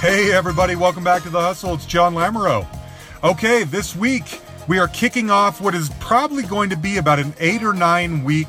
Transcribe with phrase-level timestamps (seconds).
[0.00, 1.74] Hey, everybody, welcome back to The Hustle.
[1.74, 2.66] It's John Lamoureux.
[3.22, 7.34] Okay, this week we are kicking off what is probably going to be about an
[7.38, 8.48] eight or nine week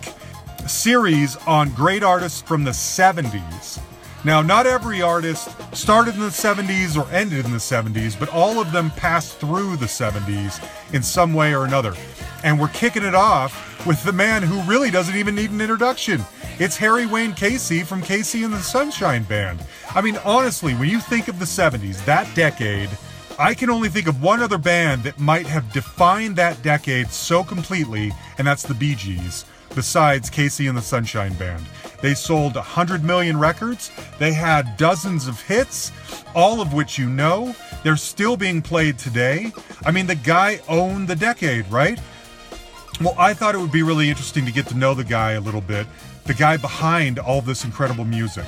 [0.66, 3.82] series on great artists from the 70s.
[4.24, 8.60] Now, not every artist started in the 70s or ended in the 70s, but all
[8.60, 10.64] of them passed through the 70s
[10.94, 11.96] in some way or another.
[12.44, 16.22] And we're kicking it off with the man who really doesn't even need an introduction.
[16.60, 19.60] It's Harry Wayne Casey from KC and the Sunshine Band.
[19.96, 22.90] I mean, honestly, when you think of the 70s, that decade,
[23.40, 27.44] I can only think of one other band that might have defined that decade so
[27.44, 31.66] completely, and that's the Bee Gees, besides KC and the Sunshine Band.
[32.02, 33.92] They sold 100 million records.
[34.18, 35.92] They had dozens of hits,
[36.36, 37.56] all of which you know.
[37.84, 39.52] They're still being played today.
[39.86, 42.00] I mean, the guy owned the decade, right?
[43.00, 45.40] Well, I thought it would be really interesting to get to know the guy a
[45.40, 45.88] little bit,
[46.26, 48.46] the guy behind all this incredible music.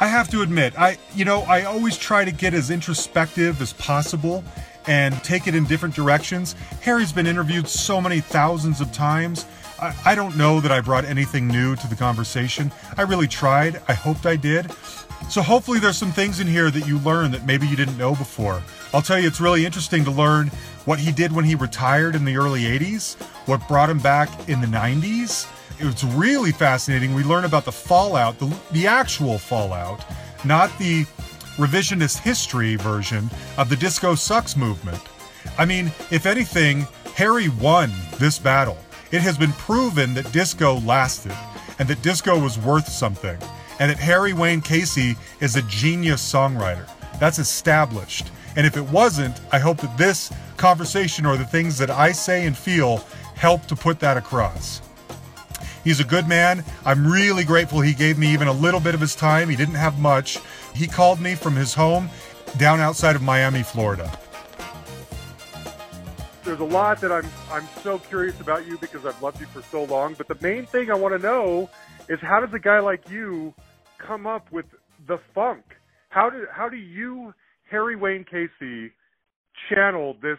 [0.00, 3.72] I have to admit, I you know, I always try to get as introspective as
[3.74, 4.44] possible
[4.86, 6.54] and take it in different directions.
[6.82, 9.46] Harry's been interviewed so many thousands of times.
[9.84, 12.72] I, I don't know that I brought anything new to the conversation.
[12.96, 13.82] I really tried.
[13.86, 14.72] I hoped I did.
[15.28, 18.14] So hopefully there's some things in here that you learn that maybe you didn't know
[18.14, 18.62] before.
[18.94, 20.48] I'll tell you, it's really interesting to learn
[20.86, 24.60] what he did when he retired in the early 80s, what brought him back in
[24.60, 25.46] the 90s.
[25.78, 27.14] It's really fascinating.
[27.14, 30.04] We learn about the fallout, the, the actual fallout,
[30.44, 31.04] not the
[31.56, 33.28] revisionist history version
[33.58, 35.00] of the disco sucks movement.
[35.58, 36.86] I mean, if anything,
[37.16, 38.78] Harry won this battle.
[39.14, 41.36] It has been proven that disco lasted
[41.78, 43.38] and that disco was worth something
[43.78, 46.90] and that Harry Wayne Casey is a genius songwriter.
[47.20, 48.32] That's established.
[48.56, 52.44] And if it wasn't, I hope that this conversation or the things that I say
[52.44, 54.82] and feel help to put that across.
[55.84, 56.64] He's a good man.
[56.84, 59.48] I'm really grateful he gave me even a little bit of his time.
[59.48, 60.40] He didn't have much.
[60.74, 62.10] He called me from his home
[62.56, 64.10] down outside of Miami, Florida.
[66.44, 69.62] There's a lot that I'm I'm so curious about you because I've loved you for
[69.62, 71.70] so long, but the main thing I want to know
[72.10, 73.54] is how does a guy like you
[73.98, 74.66] come up with
[75.08, 75.64] the funk?
[76.10, 77.32] How do how do you,
[77.70, 78.92] Harry Wayne Casey,
[79.70, 80.36] channel this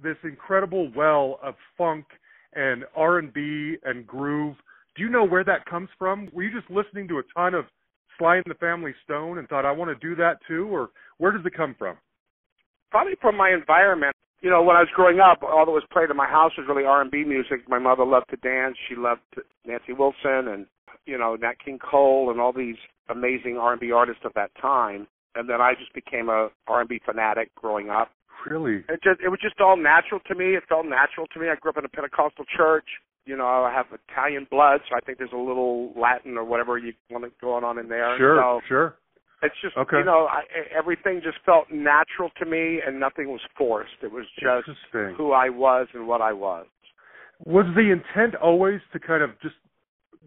[0.00, 2.06] this incredible well of funk
[2.54, 4.54] and R and B and groove?
[4.94, 6.28] Do you know where that comes from?
[6.32, 7.64] Were you just listening to a ton of
[8.16, 11.32] Sly and the Family Stone and thought I want to do that too, or where
[11.32, 11.96] does it come from?
[12.92, 14.14] Probably from my environment.
[14.40, 16.66] You know, when I was growing up, all that was played in my house was
[16.68, 17.68] really R and B music.
[17.68, 18.76] My mother loved to dance.
[18.88, 19.22] She loved
[19.66, 20.66] Nancy Wilson and
[21.06, 22.76] you know Nat King Cole and all these
[23.08, 25.06] amazing R&B artists of that time.
[25.34, 28.10] And then I just became a R&B fanatic growing up.
[28.48, 28.84] Really?
[28.88, 30.54] It just it was just all natural to me.
[30.54, 31.48] It felt natural to me.
[31.48, 32.86] I grew up in a Pentecostal church.
[33.26, 36.78] You know, I have Italian blood, so I think there's a little Latin or whatever
[36.78, 38.16] you want to going on in there.
[38.16, 38.94] Sure, so sure.
[39.42, 39.98] It's just okay.
[39.98, 40.42] you know, I,
[40.76, 44.02] everything just felt natural to me, and nothing was forced.
[44.02, 44.68] It was just
[45.16, 46.66] who I was and what I was.
[47.46, 49.54] Was the intent always to kind of just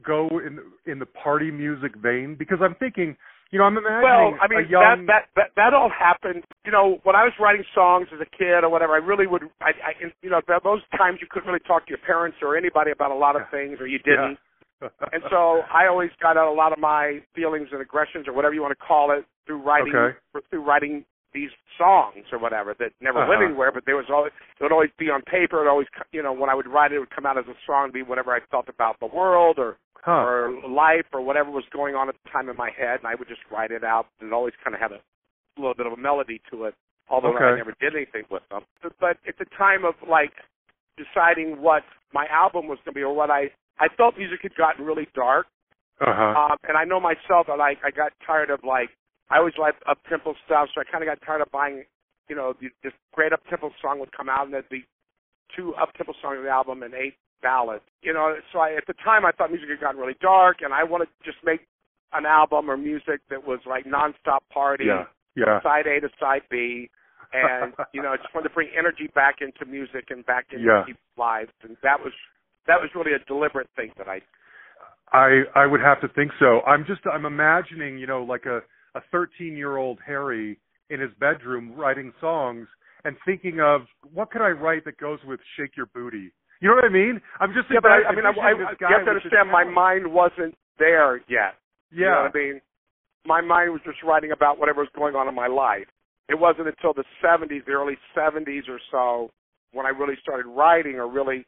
[0.06, 0.60] go in
[0.90, 2.36] in the party music vein?
[2.40, 3.18] Because I'm thinking,
[3.52, 5.06] you know, I'm imagining well, I mean, young...
[5.06, 6.44] that, that that that all happened.
[6.64, 9.44] You know, when I was writing songs as a kid or whatever, I really would.
[9.60, 9.92] I, I
[10.22, 13.16] you know, those times you couldn't really talk to your parents or anybody about a
[13.16, 14.40] lot of things, or you didn't.
[14.40, 14.48] Yeah.
[14.82, 18.54] And so I always got out a lot of my feelings and aggressions or whatever
[18.54, 20.18] you want to call it through writing okay.
[20.50, 23.30] through writing these songs or whatever that never uh-huh.
[23.30, 25.64] went anywhere, but there was always it would always be on paper.
[25.64, 27.56] It always you know when I would write it, it would come out as a
[27.66, 30.12] song, be whatever I felt about the world or huh.
[30.12, 33.16] or life or whatever was going on at the time in my head, and I
[33.16, 35.00] would just write it out, and it always kind of had a
[35.58, 36.76] little bit of a melody to it,
[37.10, 37.46] although okay.
[37.46, 38.62] I never did anything with them.
[38.82, 40.34] But, but at the time of like
[40.98, 44.56] deciding what my album was going to be or what I I felt music had
[44.56, 45.48] gotten really dark,
[46.00, 46.52] uh-huh.
[46.52, 47.48] um, and I know myself.
[47.50, 48.90] I like I got tired of like
[49.30, 51.86] I always liked up tempo stuff, so I kind of got tired of buying,
[52.30, 54.84] you know, the, this great up tempo song would come out and there'd be
[55.56, 57.84] two up tempo songs on the album and eight ballads.
[58.04, 60.74] You know, so I, at the time I thought music had gotten really dark, and
[60.74, 61.62] I wanted to just make
[62.14, 65.62] an album or music that was like nonstop party, yeah, yeah.
[65.64, 66.90] side A to side B,
[67.32, 70.66] and you know, I just wanted to bring energy back into music and back into
[70.66, 70.84] yeah.
[70.86, 72.14] people's lives, and that was
[72.68, 74.22] that was really a deliberate thing that I.
[75.14, 76.62] I I would have to think so.
[76.62, 78.62] I'm just I'm imagining you know like a
[78.96, 80.58] a 13 year old Harry
[80.90, 82.68] in his bedroom writing songs
[83.04, 83.82] and thinking of
[84.14, 86.32] what could I write that goes with "Shake Your Booty."
[86.62, 87.20] You know what I mean?
[87.40, 90.06] I'm just yeah, but I, I mean, I, I, you have to understand, my mind
[90.06, 91.58] wasn't there yet.
[91.92, 92.62] Yeah, you know what I mean.
[93.26, 95.90] My mind was just writing about whatever was going on in my life.
[96.30, 99.32] It wasn't until the 70s, the early 70s or so,
[99.74, 101.46] when I really started writing or really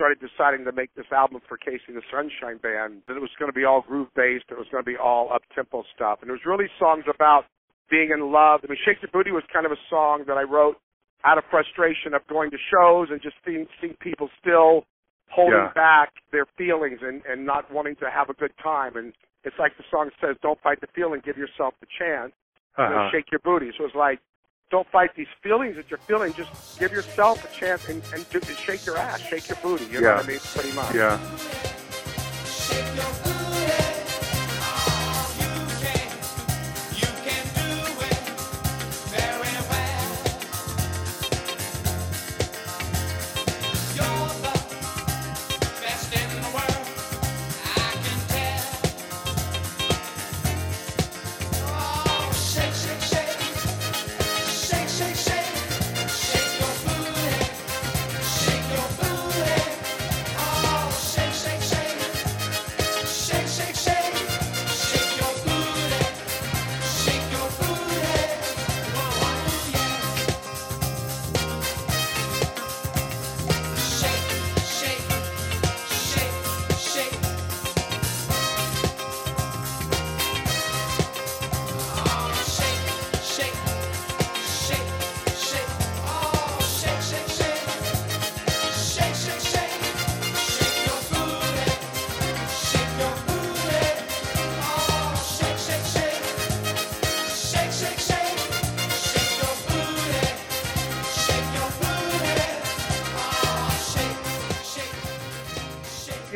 [0.00, 3.52] started deciding to make this album for KC the Sunshine Band that it was going
[3.52, 4.46] to be all groove based.
[4.48, 7.44] It was going to be all up tempo stuff, and it was really songs about
[7.90, 8.60] being in love.
[8.64, 10.80] I mean, Shake Your Booty was kind of a song that I wrote
[11.28, 14.88] out of frustration of going to shows and just seeing, seeing people still
[15.28, 15.72] holding Yeah.
[15.76, 18.96] back their feelings and, and not wanting to have a good time.
[18.96, 19.12] And
[19.44, 22.32] it's like the song says, don't fight the feeling, give yourself the chance.
[22.78, 23.10] You know, Uh-huh.
[23.12, 23.70] shake your booty.
[23.76, 24.18] So it's like,
[24.70, 26.32] don't fight these feelings that you're feeling.
[26.32, 29.84] Just give yourself a chance and, and, do, and shake your ass, shake your booty.
[29.86, 30.16] You know Yeah.
[30.16, 30.38] what I mean?
[30.38, 30.94] Pretty much.
[30.94, 31.18] Yeah.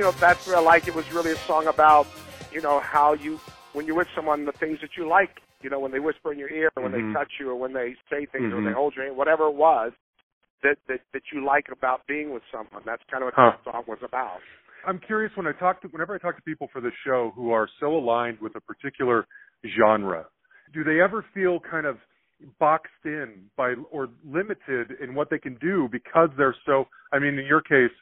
[0.05, 2.07] Know, that's where I like it was really a song about,
[2.51, 3.41] you know, how you,
[3.73, 6.39] when you're with someone, the things that you like, you know, when they whisper in
[6.39, 7.13] your ear, or when Mhm.
[7.13, 8.69] they touch you, or when they say things, or Mhm.
[8.69, 9.93] they hold your hand, whatever it was
[10.63, 12.83] that, that, that you like about being with someone.
[12.85, 13.57] That's kind of what Huh.
[13.65, 14.41] that song was about.
[14.87, 17.53] I'm curious when I talk to whenever I talk to people for the show who
[17.53, 19.27] are so aligned with a particular
[19.67, 20.27] genre,
[20.73, 21.99] do they ever feel kind of
[22.59, 27.39] boxed in by or limited in what they can do because they're so I mean
[27.39, 27.93] in your case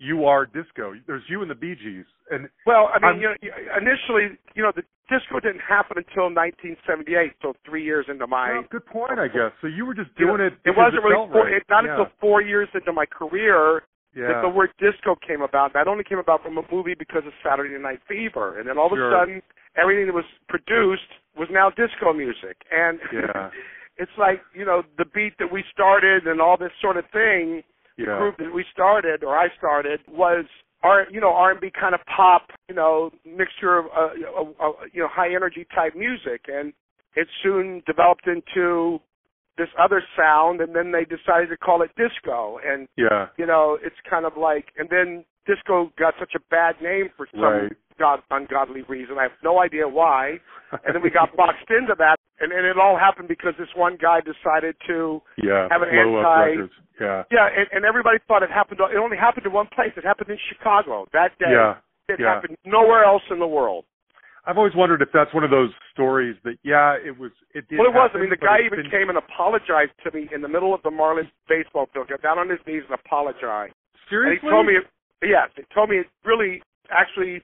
[0.00, 0.94] you are disco.
[1.06, 4.62] There's you and the Bee Gees and Well, I I'm- mean, you know, initially, you
[4.64, 9.18] know, the disco didn't happen until 1978, so three years into my Well, good point
[9.20, 9.52] I guess.
[9.60, 11.54] So you were just you know, doing it It wasn't really felt four, right.
[11.54, 11.90] it, not yeah.
[11.92, 13.82] until four years into my career
[14.16, 15.72] that the word disco came about.
[15.72, 18.86] That only came about from a movie because of Saturday Night Fever, and then all
[18.86, 19.08] of Sure.
[19.14, 19.42] a sudden,
[19.76, 23.50] everything that was produced was now disco music, and Yeah.
[23.98, 27.62] it's like you know the beat that we started and all this sort of thing.
[28.00, 28.18] The yeah.
[28.18, 30.44] group that we started or I started was
[30.82, 34.08] R you know R and B kind of pop, you know mixture of uh,
[34.40, 36.72] uh, uh, you know high energy type music, and
[37.14, 39.00] it soon developed into
[39.58, 43.28] this other sound, and then they decided to call it disco, and Yeah.
[43.36, 47.28] you know, it's kind of like, and then disco got such a bad name for
[47.32, 47.72] some Right.
[48.00, 49.20] God, ungodly reason.
[49.20, 50.40] I have no idea why.
[50.72, 53.98] And then we got boxed into that, and, and it all happened because this one
[54.00, 55.68] guy decided to, yeah.
[55.68, 56.70] have an anti-.
[56.96, 57.26] Yeah.
[57.28, 58.80] yeah, and, and everybody thought it happened.
[58.80, 59.92] It only happened to one place.
[59.96, 61.52] It happened in Chicago that day.
[61.52, 61.82] Yeah.
[62.08, 62.38] It yeah.
[62.38, 63.84] happened nowhere else in the world.
[64.46, 67.78] I've always wondered if that's one of those stories that yeah, it was it did
[67.78, 68.10] well, it was.
[68.14, 70.82] I mean, the guy even been- came and apologized to me in the middle of
[70.82, 72.08] the Marlins baseball field.
[72.08, 73.74] Got down on his knees and apologized.
[74.08, 74.40] Seriously?
[74.40, 74.74] And he told me,
[75.22, 77.42] yes, he told me it really actually,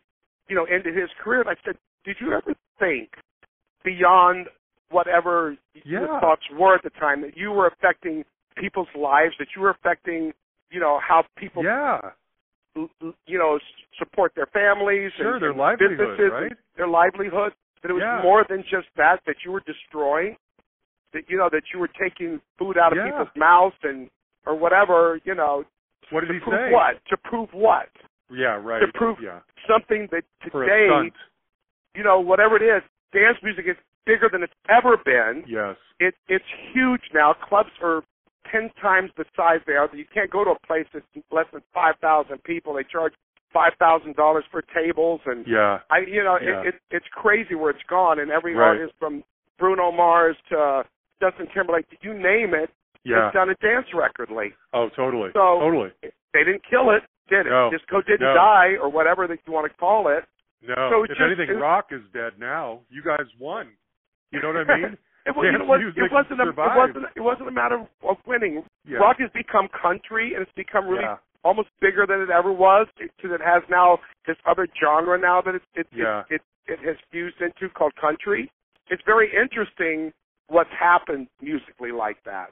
[0.48, 1.40] you know, ended his career.
[1.40, 3.10] And I said, did you ever think
[3.84, 4.46] beyond
[4.90, 8.24] whatever your thoughts were at the time that you were affecting
[8.56, 10.32] people's lives, that you were affecting,
[10.70, 12.00] you know, how people, Yeah.
[12.74, 13.58] you know,
[13.98, 16.42] support their families Sure, and, their and livelihood, businesses, right?
[16.52, 17.52] and their livelihood.
[17.82, 18.22] That it was Yeah.
[18.22, 19.20] more than just that.
[19.26, 20.36] That you were destroying.
[21.12, 23.04] That you know that you were taking food out of Yeah.
[23.10, 24.10] people's mouths and
[24.44, 25.20] or whatever.
[25.24, 25.64] You know,
[26.10, 26.72] What did to he prove say?
[26.72, 27.04] what?
[27.06, 27.88] To prove what?
[28.30, 28.80] Yeah, right.
[28.80, 29.40] To prove yeah.
[29.68, 30.88] something that today,
[31.94, 35.44] you know, whatever it is, dance music is bigger than it's ever been.
[35.46, 35.76] Yes.
[36.00, 37.34] It it's huge now.
[37.48, 38.02] Clubs are
[38.50, 39.88] ten times the size they are.
[39.94, 42.74] You can't go to a place that's less than five thousand people.
[42.74, 43.12] They charge
[43.52, 45.78] five thousand dollars for tables, and Yeah.
[45.90, 46.60] I, you know, Yeah.
[46.62, 48.18] it, it it's crazy where it's gone.
[48.18, 48.68] And every Right.
[48.78, 49.22] artist from
[49.58, 50.84] Bruno Mars to
[51.22, 52.70] Justin Timberlake, you name it,
[53.04, 53.24] Yeah.
[53.26, 54.54] has done a dance record lately.
[54.74, 55.30] Oh, totally.
[55.32, 55.92] So- totally.
[56.34, 57.50] They didn't kill it, did it?
[57.50, 57.70] No.
[57.70, 58.34] Disco didn't No.
[58.34, 60.24] die, or whatever that you want to call it.
[60.62, 60.74] No.
[60.90, 62.80] So if just- anything, it's- rock is dead now.
[62.90, 63.70] You guys won.
[64.32, 64.98] You know what I mean?
[65.26, 65.80] it, was, you know Dance what?
[65.80, 66.40] music it wasn't.
[66.40, 67.06] A, it wasn't.
[67.16, 68.64] It wasn't a matter of, of winning.
[68.86, 68.98] Yeah.
[68.98, 71.16] Rock has become country, and it's become really Yeah.
[71.44, 75.54] almost bigger than it ever was because it has now this other genre now that
[75.54, 76.22] it it, Yeah.
[76.30, 78.50] it it it has fused into called country.
[78.88, 80.12] It's very interesting
[80.48, 82.50] what's happened musically like that.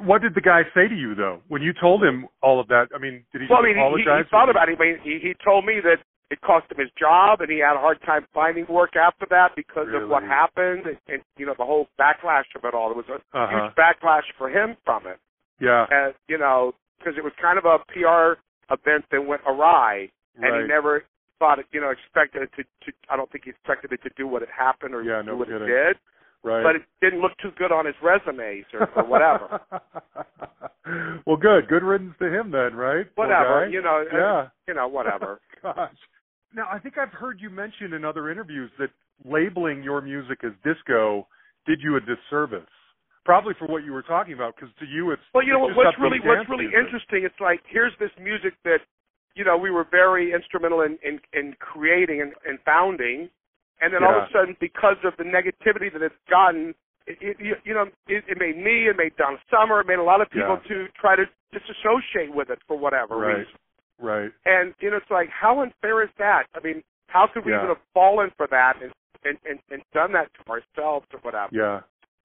[0.00, 2.88] What did the guy say to you though when you told him all of that?
[2.94, 4.78] I mean, did he Well, I mean, he, he, he thought about it.
[4.78, 5.98] I mean, he he told me that
[6.30, 9.56] it cost him his job, and he had a hard time finding work after that
[9.56, 12.88] because of what happened, and, and you know the whole backlash of it all.
[12.94, 13.50] There was a Uh-huh.
[13.66, 15.18] huge backlash for him from it,
[15.60, 15.86] Yeah.
[15.90, 18.38] and you know because it was kind of a PR
[18.72, 20.62] event that went awry, and right.
[20.62, 21.02] he never
[21.40, 22.92] thought it, you know, expected it to, to.
[23.08, 25.36] I don't think he expected it to do what it happened or Yeah, do no
[25.36, 25.62] what kidding.
[25.62, 25.96] it did,
[26.42, 26.62] right.
[26.62, 29.60] but it didn't look too good on his resumes or, or whatever.
[31.26, 31.68] well, good.
[31.68, 33.06] Good riddance to him then, right?
[33.14, 34.04] Whatever, you know.
[34.12, 34.48] uh, Yeah.
[34.68, 35.40] You know, whatever.
[35.62, 35.92] Gosh.
[36.54, 38.90] Now, I think I've heard you mention in other interviews that
[39.24, 41.26] labeling your music as disco
[41.66, 42.66] did you a disservice.
[43.24, 45.76] Probably for what you were talking about, because to you it's Well, you know what,
[45.76, 46.80] what's really what's really music.
[46.84, 47.22] interesting.
[47.24, 48.78] It's like here's this music that
[49.36, 53.28] you know we were very instrumental in in, in creating and, and founding,
[53.80, 56.74] and then all of a sudden because of the negativity that it's gotten,
[57.06, 59.98] it, it, you, you know it, it made me, it made Donna Summer, it made
[59.98, 60.68] a lot of people Yeah.
[60.68, 63.38] to try to disassociate with it for whatever Right.
[63.38, 63.54] reason.
[63.98, 64.30] Right.
[64.46, 66.44] And you know it's like how unfair is that?
[66.54, 67.58] I mean, how could we Yeah.
[67.58, 68.92] even have fallen for that and
[69.24, 71.50] and and, and done that to ourselves or whatever?
[71.52, 71.80] Yeah.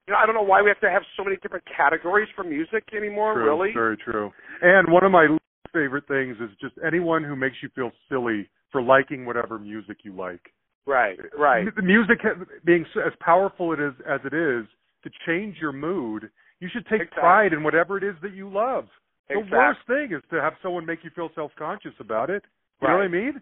[0.08, 2.44] You know, I don't know why we have to have so many different categories for
[2.44, 3.34] music anymore.
[3.34, 3.46] True.
[3.46, 3.74] Really?
[3.74, 4.32] Very true.
[4.62, 5.26] And one of my
[5.74, 10.14] favorite things is just anyone who makes you feel silly for liking whatever music you
[10.14, 10.54] like.
[10.88, 11.66] Right, right.
[11.76, 12.20] The music
[12.64, 14.66] being as powerful it is as it is
[15.04, 17.20] to change your mood, you should take Exactly.
[17.22, 18.88] pride in whatever it is that you love.
[19.28, 19.58] The Exactly.
[19.58, 22.44] worst thing is to have someone make you feel self-conscious about it.
[22.82, 23.12] You know what I Right.
[23.12, 23.42] mean?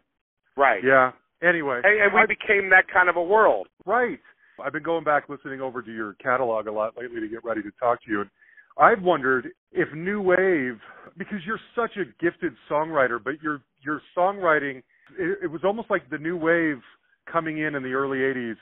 [0.55, 0.83] Right.
[0.83, 1.11] Yeah.
[1.41, 3.67] Anyway, And, and we I- became that kind of a world.
[3.85, 4.19] Right.
[4.63, 7.61] I've been going back listening over to your catalog a lot lately to get ready
[7.63, 8.21] to talk to you.
[8.21, 8.29] And
[8.77, 10.79] I've wondered if New Wave,
[11.17, 14.77] because you're such a gifted songwriter, but your your songwriting,
[15.17, 16.81] it, it was almost like the New Wave
[17.31, 18.57] coming in in the early '80s.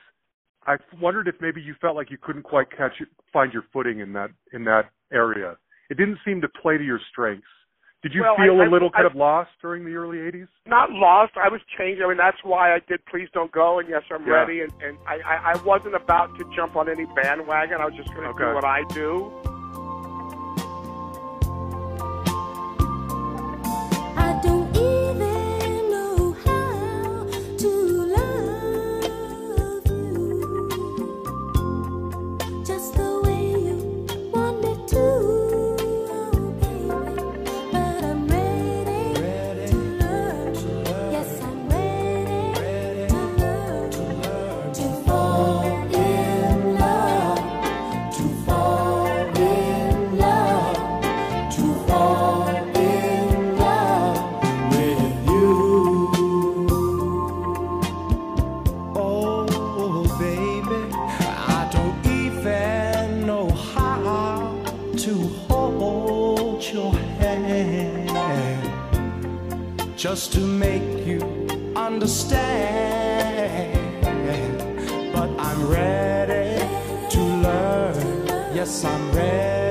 [0.67, 3.99] I wondered if maybe you felt like you couldn't quite catch it, find your footing
[3.99, 5.57] in that in that area.
[5.89, 7.47] It didn't seem to play to your strengths.
[8.03, 10.47] Did you Well, feel a I- little kind I- of lost during the early '80s?
[10.65, 11.33] Not lost.
[11.37, 12.01] I was changed.
[12.01, 14.33] I mean, that's why I did Please Don't Go and Yes, I'm Yeah.
[14.33, 14.61] Ready.
[14.61, 17.79] And, and I, I, I wasn't about to jump on any bandwagon.
[17.81, 18.45] I was just going to Okay.
[18.45, 19.31] do what I do.
[70.01, 71.19] Just to make you
[71.75, 72.41] understand.
[75.13, 76.57] But I'm ready
[77.11, 78.25] to learn.
[78.55, 79.70] Yes, I'm ready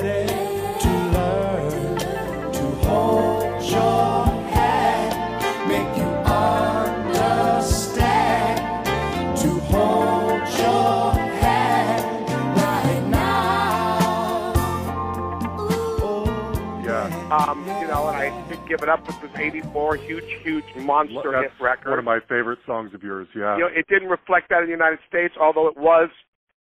[18.71, 19.01] give it up.
[19.09, 21.91] It was 84, huge, huge monster That's hit record.
[21.91, 23.27] one of my favorite songs of yours.
[23.35, 23.57] Yeah.
[23.57, 26.09] you know, it didn't reflect that in the United States, although it was,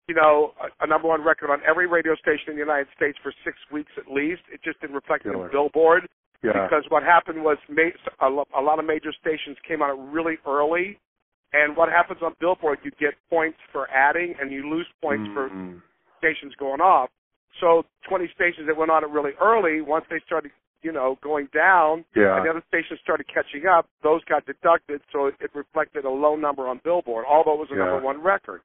[0.07, 3.17] you know, a, a number one record on every radio station in the United States
[3.21, 4.41] for six weeks at least.
[4.51, 5.45] It just didn't reflect it Killer.
[5.45, 6.07] in Billboard
[6.43, 6.53] yeah.
[6.65, 7.93] because what happened was ma-
[8.25, 10.97] a, lo- a lot of major stations came out really early,
[11.53, 15.49] and what happens on Billboard, you get points for adding and you lose points for
[15.49, 15.81] Mhm.
[16.17, 17.09] stations going off.
[17.61, 21.47] So 20 stations that went on it really early, once they started, you know, going
[21.53, 22.37] down, Yeah.
[22.37, 26.09] and the other stations started catching up, those got deducted, so it, it reflected a
[26.09, 27.85] low number on Billboard, although it was a Yeah.
[27.85, 28.61] number one record.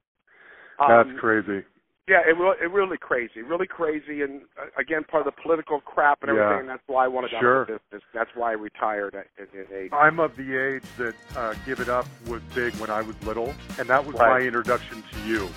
[0.78, 1.64] That's Um, crazy.
[2.06, 5.80] Yeah, it, re- it really crazy, really crazy, and uh, again, part of the political
[5.80, 6.42] crap and Yeah.
[6.42, 6.60] everything.
[6.60, 7.62] And that's why I wanted to Sure.
[7.62, 8.02] out of the business.
[8.12, 9.90] That's why I retired at, at, at age.
[9.92, 13.54] I'm of the age that uh, Give It Up was big when I was little,
[13.78, 14.28] and that was Right.
[14.28, 15.48] my introduction to you.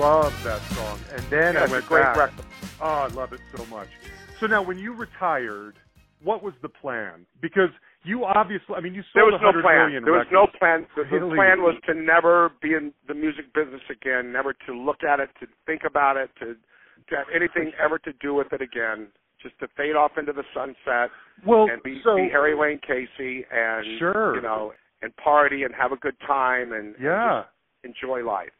[0.00, 0.98] Love that song.
[1.14, 2.16] And then Yeah, I a went great back.
[2.16, 2.44] record.
[2.80, 3.88] Oh, I love it so much.
[4.40, 5.76] So now, when you retired,
[6.22, 7.26] what was the plan?
[7.42, 7.68] Because
[8.04, 9.92] you obviously, I mean, you sold There was no plan.
[10.02, 10.86] There was no plan.
[10.96, 11.36] The, the Really?
[11.36, 15.28] plan was to never be in the music business again, never to look at it,
[15.40, 16.54] to think about it, to,
[17.10, 19.08] to have anything ever to do with it again.
[19.42, 21.10] Just to fade off into the sunset
[21.46, 24.34] Well, and be, so be Harry Wayne Casey and Sure.
[24.36, 27.44] you know and party and have a good time and yeah.
[27.82, 28.50] and just enjoy life.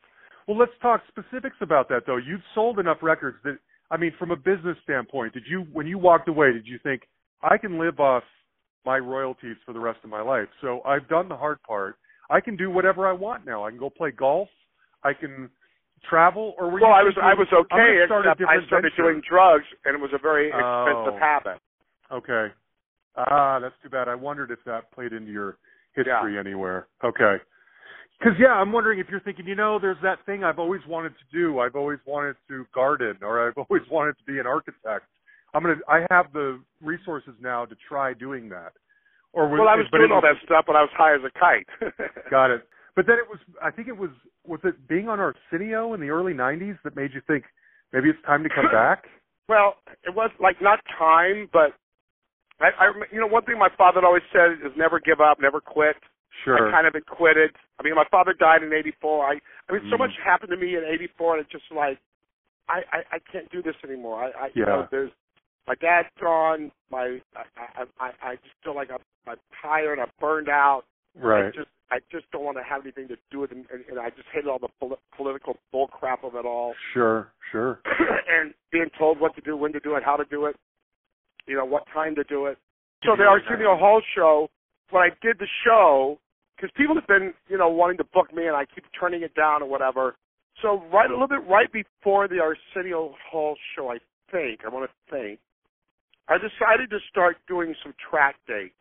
[0.50, 2.16] Well, let's talk specifics about that, though.
[2.16, 3.56] You've sold enough records that,
[3.92, 7.02] I mean, from a business standpoint, did you, when you walked away, did you think
[7.40, 8.24] I can live off
[8.84, 10.48] my royalties for the rest of my life?
[10.60, 11.98] So I've done the hard part.
[12.30, 13.64] I can do whatever I want now.
[13.64, 14.48] I can go play golf.
[15.04, 15.50] I can
[16.08, 16.54] travel.
[16.58, 19.02] Or were Well, I was I was okay, except I started venture?
[19.12, 21.18] doing drugs, and it was a very expensive Oh.
[21.20, 21.60] habit.
[22.10, 22.52] Okay.
[23.14, 24.08] Ah, that's too bad.
[24.08, 25.58] I wondered if that played into your
[25.94, 26.88] history anywhere.
[27.04, 27.38] Okay.
[28.20, 31.11] Because yeah, I'm wondering if you're thinking, you know, there's that thing I've always wanted
[31.11, 31.59] to do.
[31.61, 35.06] I've always wanted to garden, or I've always wanted to be an architect.
[35.54, 35.76] I'm gonna.
[35.88, 38.72] I have the resources now to try doing that.
[39.33, 40.90] Or was, Well, I was but doing it all was- that stuff, but I was
[40.96, 41.66] high as a kite.
[42.30, 42.68] Got it.
[42.94, 43.38] But then it was.
[43.62, 44.11] I think it was.
[44.46, 47.44] Was it being on Arsenio in the early '90s that made you think
[47.92, 49.04] maybe it's time to come back?
[49.48, 51.72] Well, it was like not time, but
[52.61, 55.61] I, I you know one thing my father always said is never give up, never
[55.61, 55.96] quit.
[56.44, 56.68] Sure.
[56.68, 57.50] I kind of had quitted.
[57.78, 59.26] I mean, my father died in '84.
[59.26, 60.00] I I mean, so Mm.
[60.00, 61.98] much happened to me in '84, and it's just like
[62.68, 64.22] I I, I can't do this anymore.
[64.24, 64.66] I, I you Yeah.
[64.66, 65.10] know there's
[65.66, 66.70] my dad's gone.
[66.90, 69.98] My I I I, I just feel like I'm I'm tired.
[69.98, 70.84] I'm burned out.
[71.14, 71.46] Right.
[71.46, 73.98] I just I just don't want to have anything to do with it, and, and
[73.98, 76.74] I just hated all the pol- political bull crap of it all.
[76.94, 77.32] Sure.
[77.50, 77.80] Sure.
[78.30, 80.54] and being told what to do, when to do it, how to do it,
[81.46, 82.58] you know, what time to do it.
[83.04, 84.48] So the Arsenio Hall show,
[84.90, 86.18] when I did the show,
[86.57, 89.35] because people have been, you know, wanting to book me, and I keep turning it
[89.35, 90.16] down or whatever.
[90.62, 93.98] So right a little bit right before the Arsenio Hall show, I
[94.31, 95.40] think I want to think,
[96.29, 98.74] I decided to start doing some track dates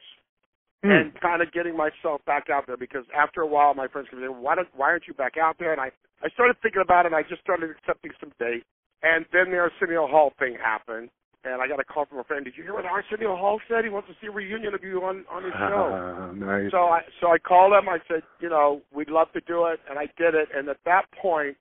[0.83, 0.91] Hmm.
[0.91, 4.21] and kind of getting myself back out there because after a while my friends would
[4.21, 5.73] say, why don't why aren't you back out there?
[5.73, 5.91] And I
[6.23, 8.65] I started thinking about it and I just started accepting some dates.
[9.03, 11.09] And then the Arsenio Hall thing happened
[11.45, 13.83] and I got a call from a friend, Did you hear what Arsenio Hall said?
[13.85, 15.91] He wants to see a reunion of you on, on his show.
[15.93, 16.71] Ah, nice.
[16.71, 19.79] So I so I called him, I said, you know, we'd love to do it
[19.89, 21.55] and I did it and at that point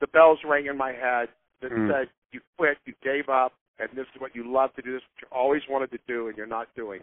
[0.00, 1.28] the bells rang in my head
[1.60, 1.88] that Mm.
[1.90, 5.02] said, You quit, you gave up and this is what you love to do, this
[5.02, 7.00] is what you always wanted to do and you're not doing.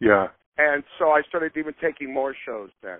[0.00, 0.28] yeah.
[0.58, 2.98] And so I started even taking more shows then.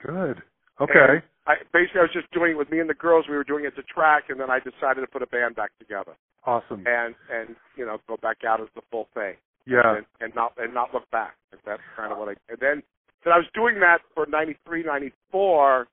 [0.00, 0.42] Good.
[0.80, 0.92] Okay.
[1.14, 3.26] And I basically I was just doing it with me and the girls.
[3.28, 5.56] We were doing it as a track, and then I decided to put a band
[5.56, 6.12] back together
[6.46, 6.84] Awesome.
[6.86, 9.34] and and you know go back out as the full thing
[9.66, 9.96] Yeah.
[9.96, 11.34] and, and not and not look back.
[11.52, 12.82] And that's kind of what I and then
[13.24, 15.88] then I was doing that for '93, '94,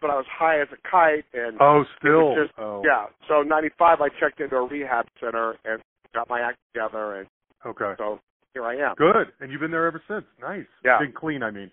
[0.00, 2.34] but I was high as a kite and Oh, still.
[2.34, 2.82] just- oh.
[2.84, 3.06] yeah.
[3.28, 5.80] So '95 I checked into a rehab center and
[6.14, 7.28] got my act together, and
[7.64, 7.94] Okay.
[7.98, 8.18] so
[8.52, 8.94] here I am.
[8.96, 9.32] Good.
[9.40, 10.24] And you've been there ever since.
[10.40, 10.66] Nice.
[10.84, 10.98] Yeah.
[10.98, 11.70] Been clean, I mean.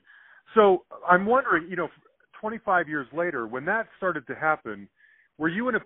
[0.56, 1.90] So I'm wondering, you know,
[2.40, 4.88] 25 years later, when that started to happen,
[5.38, 5.80] were you in a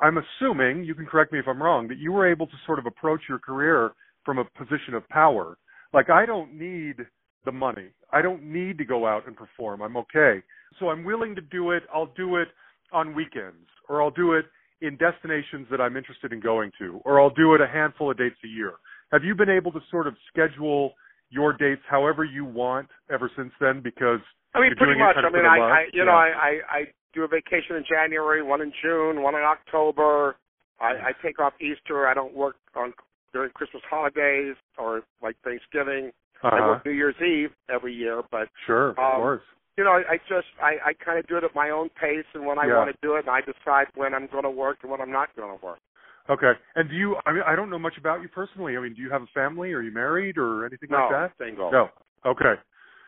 [0.00, 2.78] I'm assuming, you can correct me if I'm wrong, that you were able to sort
[2.78, 3.92] of approach your career
[4.24, 5.58] from a position of power.
[5.92, 6.96] Like I don't need
[7.44, 7.88] the money.
[8.12, 9.82] I don't need to go out and perform.
[9.82, 10.42] I'm okay.
[10.78, 11.84] So I'm willing to do it.
[11.92, 12.48] I'll do it
[12.92, 14.44] on weekends or I'll do it
[14.82, 18.18] in destinations that I'm interested in going to or I'll do it a handful of
[18.18, 18.74] dates a year.
[19.12, 20.92] Have you been able to sort of schedule
[21.30, 24.20] your dates however you want ever since then because
[24.56, 25.16] I mean, pretty much.
[25.16, 25.58] I mean, I.
[25.58, 26.04] I you Yeah.
[26.04, 26.80] know, I, I I
[27.12, 30.36] do a vacation in January, one in June, one in October.
[30.80, 32.06] I, I take off Easter.
[32.06, 32.92] I don't work on
[33.32, 36.12] during Christmas holidays or like Thanksgiving.
[36.42, 36.66] I uh-huh.
[36.68, 39.42] work New Year's Eve every year, but Sure, of Um, course.
[39.76, 42.24] you know, I, I just I, I kind of do it at my own pace
[42.34, 42.76] and when I Yeah.
[42.76, 45.12] want to do it, and I decide when I'm going to work and when I'm
[45.12, 45.78] not going to work.
[46.28, 46.52] Okay.
[46.74, 48.76] And do you I mean I don't know much about you personally.
[48.76, 49.72] I mean, do you have a family?
[49.72, 51.32] Are you married or anything no, like that?
[51.38, 51.70] single.
[51.70, 51.88] No.
[52.24, 52.54] Okay.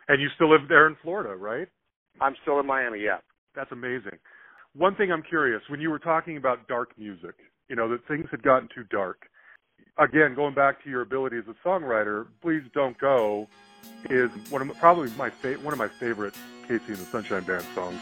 [0.08, 1.68] And you still live there in Florida, right?
[2.20, 3.00] I'm still in Miami.
[3.00, 3.18] Yeah.
[3.54, 4.18] That's amazing.
[4.74, 7.34] One thing I'm curious, when you were talking about dark music,
[7.68, 9.28] you know, that things had gotten too dark.
[9.98, 13.48] Again, going back to your ability as a songwriter, Please Don't Go
[14.08, 16.34] is one of my, probably my fa- one of my favorite
[16.68, 17.98] KC and the Sunshine Band songs.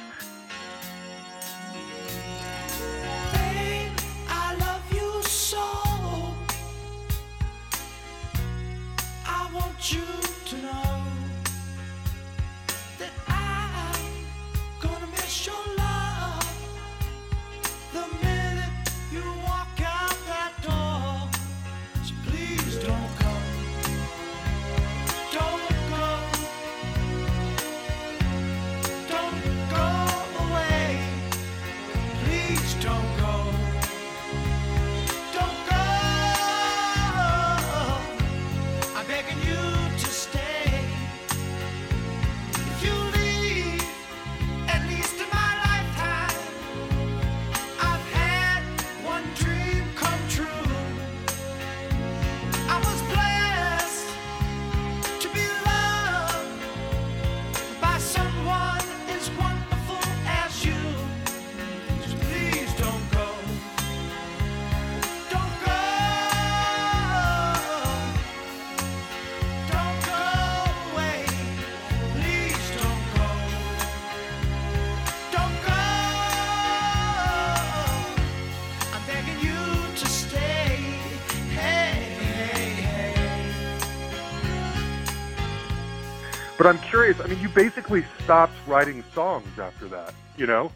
[86.96, 87.20] Curious.
[87.22, 90.14] I mean, you basically stopped writing songs after that.
[90.38, 90.72] You know,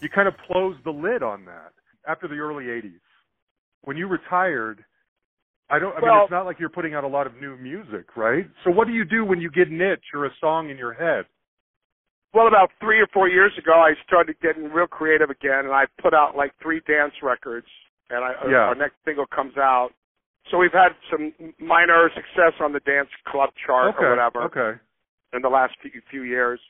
[0.00, 1.72] you kind of closed the lid on that
[2.06, 3.00] after the early '80s.
[3.82, 4.84] When you retired,
[5.68, 5.96] I don't.
[5.96, 8.46] I mean, it's not like you're putting out a lot of new music, right?
[8.64, 10.92] So what do you do when you get an itch or a song in your
[10.92, 11.24] head?
[12.32, 15.84] Well, about three or four years ago, I started getting real creative again, and I
[16.00, 17.66] put out like three dance records.
[18.10, 18.68] And I, uh, Yeah.
[18.68, 19.90] our next single comes out.
[20.50, 24.04] So we've had some minor success on the dance club chart okay.
[24.04, 24.78] or whatever Okay.
[25.36, 26.60] In the last few, few years.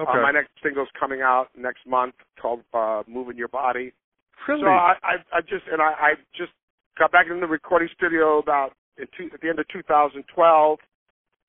[0.00, 0.10] Okay.
[0.10, 3.92] Uh, my next single's coming out next month called uh, "Moving Your Body."
[4.48, 4.62] really?
[4.62, 6.52] So I, I, I just and I, I just
[6.98, 10.78] got back in the recording studio about in two, at the end of 2012,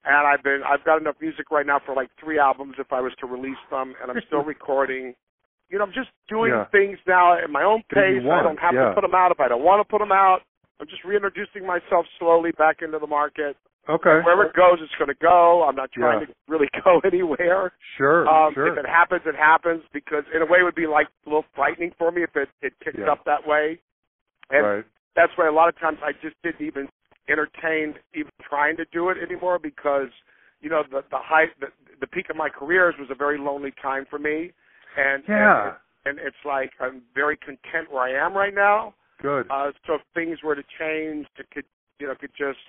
[0.05, 3.01] and I've been I've got enough music right now for like three albums if I
[3.01, 5.13] was to release them, and I'm still recording.
[5.69, 6.65] You know, I'm just doing Yeah.
[6.71, 8.21] things now at my own pace.
[8.21, 8.89] I don't have yeah.
[8.89, 10.41] to put them out if I don't want to put them out.
[10.79, 13.55] I'm just reintroducing myself slowly back into the market.
[13.87, 14.19] okay.
[14.25, 15.63] Wherever it goes, it's going to go.
[15.67, 16.25] I'm not trying Yeah.
[16.27, 17.71] to really go anywhere.
[17.97, 18.27] Sure.
[18.27, 18.67] Um, sure.
[18.67, 21.45] If it happens, it happens because in a way it would be like a little
[21.55, 23.11] frightening for me if it, it kicked Yeah.
[23.11, 23.79] up that way.
[24.49, 24.85] And right.
[25.15, 26.87] that's why a lot of times I just didn't even
[27.29, 30.09] entertain even trying to do it anymore because
[30.61, 31.67] you know the the height the,
[31.99, 34.51] the peak of my careers was a very lonely time for me
[34.95, 35.73] and Yeah.
[36.05, 38.93] and, and it's like I'm very content where I am right now.
[39.21, 39.47] Good.
[39.49, 41.65] Uh so if things were to change it could
[41.99, 42.59] you know could just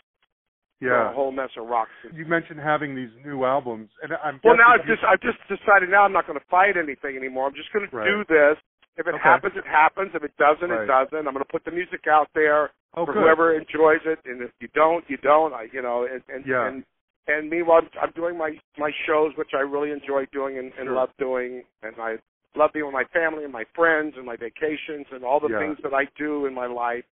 [0.80, 1.10] yeah.
[1.10, 1.90] a whole mess of rocks.
[2.12, 5.88] You mentioned having these new albums, and I'm Well, now I've just I've just decided
[5.88, 7.46] now I'm not going to fight anything anymore.
[7.46, 8.58] I'm just going to do this.
[8.98, 9.22] If it Okay.
[9.22, 10.10] happens, it happens.
[10.14, 10.84] If it doesn't, Right.
[10.84, 11.26] it doesn't.
[11.26, 13.22] I'm going to put the music out there oh, for good.
[13.22, 15.52] whoever enjoys it, and if you don't, you don't.
[15.52, 16.66] I, you know, and and Yeah.
[16.66, 16.84] and,
[17.26, 20.86] and meanwhile, I'm- I'm doing my my shows, which I really enjoy doing and, and
[20.88, 20.94] Sure.
[20.94, 22.18] love doing, and I
[22.56, 25.58] love being with my family and my friends and my vacations and all the Yeah.
[25.58, 27.04] things that I do in my life.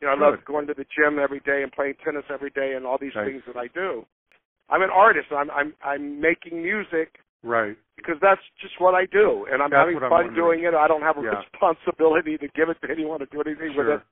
[0.00, 0.22] You know, I Good.
[0.36, 3.14] love going to the gym every day and playing tennis every day and all these
[3.14, 3.26] Nice.
[3.26, 4.06] things that I do.
[4.68, 5.32] I'm an artist.
[5.32, 7.76] I'm I'm I'm making music Right.
[7.96, 10.74] because that's just what I do, and I'm That's having what I'm fun doing it.
[10.74, 11.36] I don't have a Yeah.
[11.40, 13.94] responsibility to give it to anyone to do anything with Sure.
[13.94, 14.02] it,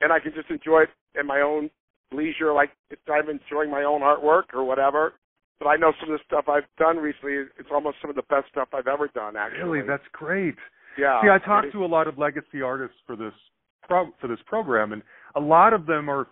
[0.00, 1.70] and I can just enjoy it in my own
[2.12, 5.14] leisure, like if I'm enjoying my own artwork or whatever.
[5.60, 7.34] But I know some of the stuff I've done recently.
[7.58, 9.36] It's almost some of the best stuff I've ever done.
[9.36, 10.56] Actually, Really, that's great.
[10.98, 11.20] yeah.
[11.22, 13.34] See, I talked to a lot of legacy artists for this
[13.86, 15.02] pro- for this program, and
[15.36, 16.26] a lot of them are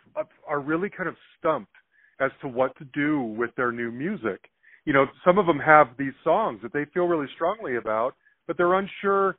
[0.49, 1.73] are really kind of stumped
[2.21, 4.51] as to what to do with their new music.
[4.87, 8.15] You know, some of them have these songs that they feel really strongly about,
[8.47, 9.37] but they're unsure.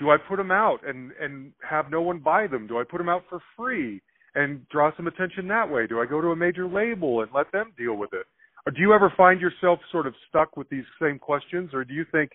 [0.00, 2.66] Do I put them out and and have no one buy them?
[2.66, 4.02] Do I put them out for free
[4.34, 5.86] and draw some attention that way?
[5.86, 8.26] Do I go to a major label and let them deal with it?
[8.66, 11.94] Or do you ever find yourself sort of stuck with these same questions, or do
[11.94, 12.32] you think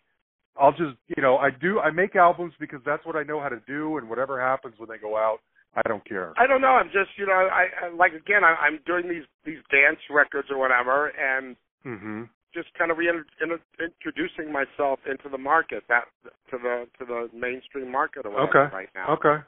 [0.59, 3.49] I'll just, you know, I do, I make albums because that's what I know how
[3.49, 5.39] to do, and whatever happens when they go out,
[5.75, 6.33] I don't care.
[6.37, 6.75] I don't know.
[6.77, 8.43] I'm just, you know, I, I like again.
[8.43, 14.53] I, I'm doing these these dance records or whatever, and hmm just kind of reintroducing
[14.53, 16.03] myself into the market, that
[16.51, 18.75] to the to the mainstream market or whatever Okay.
[18.75, 19.13] right now.
[19.13, 19.43] Okay.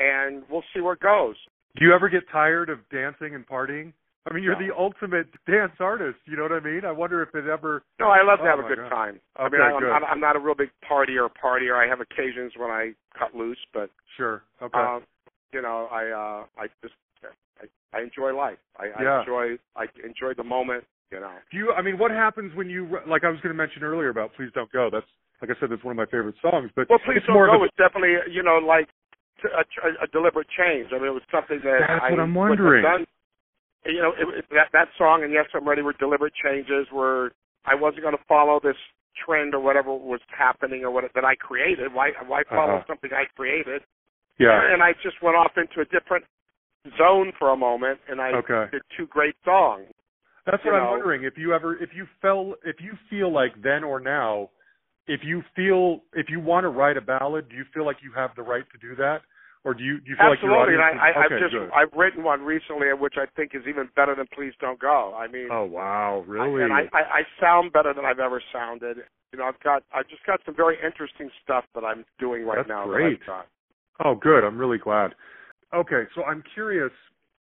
[0.00, 1.36] And we'll see where it goes.
[1.76, 3.92] Do you ever get tired of dancing and partying?
[4.26, 6.18] I mean, you're the ultimate dance artist.
[6.26, 6.84] You know what I mean?
[6.84, 7.82] I wonder if it ever.
[7.98, 8.88] No, I love to Oh, have a good God.
[8.90, 9.20] time.
[9.36, 11.74] I mean, I, I'm, not, I'm not a real big partier partier.
[11.74, 14.42] I have occasions when I cut loose, but Sure.
[14.60, 14.78] Okay.
[14.78, 15.04] um,
[15.52, 16.94] you know, I uh, I just
[17.62, 18.58] I, I enjoy life.
[18.76, 19.08] I, Yeah.
[19.08, 19.44] I enjoy
[19.76, 20.84] I enjoy the moment.
[21.10, 21.32] You know.
[21.50, 21.72] do you?
[21.72, 22.84] I mean, what happens when you?
[23.08, 25.06] Like I was going to mention earlier about "Please Don't Go." That's
[25.40, 26.70] like I said, that's one of my favorite songs.
[26.76, 27.56] But Well, please don't go.
[27.56, 28.88] was definitely you know like
[29.44, 30.88] a, a, a, deliberate change.
[30.92, 32.82] I mean, it was something that That's I what I'm wondering.
[32.82, 33.06] Done.
[33.88, 36.86] You know, it, that that song and Yes I'm Ready were deliberate changes.
[36.92, 37.32] Where
[37.64, 38.76] I wasn't going to follow this
[39.24, 41.92] trend or whatever was happening or what that I created.
[41.92, 42.84] Why why follow Uh-huh.
[42.86, 43.82] something I created?
[44.38, 44.72] yeah.
[44.72, 46.24] And I just went off into a different
[46.96, 48.70] zone for a moment, and I Okay.
[48.70, 49.88] did two great songs.
[50.46, 51.24] That's what I'm wondering.
[51.24, 54.50] If you ever, if you fell, if you feel like then or now,
[55.06, 58.12] if you feel, if you want to write a ballad, do you feel like you
[58.12, 59.22] have the right to do that,
[59.64, 61.00] or do you, do you feel Absolutely, like your audience?
[61.02, 61.70] I, I, is, I've just good.
[61.74, 65.14] I've written one recently, which I think is even better than Please Don't Go.
[65.18, 66.62] I mean, oh wow, I- really?
[66.62, 68.98] and I, I, I sound better than I've ever sounded.
[69.32, 72.58] You know, I've got I've just got some very interesting stuff that I'm doing right
[72.58, 72.86] That's now.
[72.86, 73.18] great.
[74.04, 74.44] Oh, good.
[74.44, 75.10] I'm really glad.
[75.74, 76.92] Okay, so I'm curious.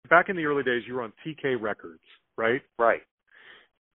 [0.09, 2.01] Back in the early days, you were on TK Records,
[2.37, 2.61] right?
[2.79, 3.01] Right.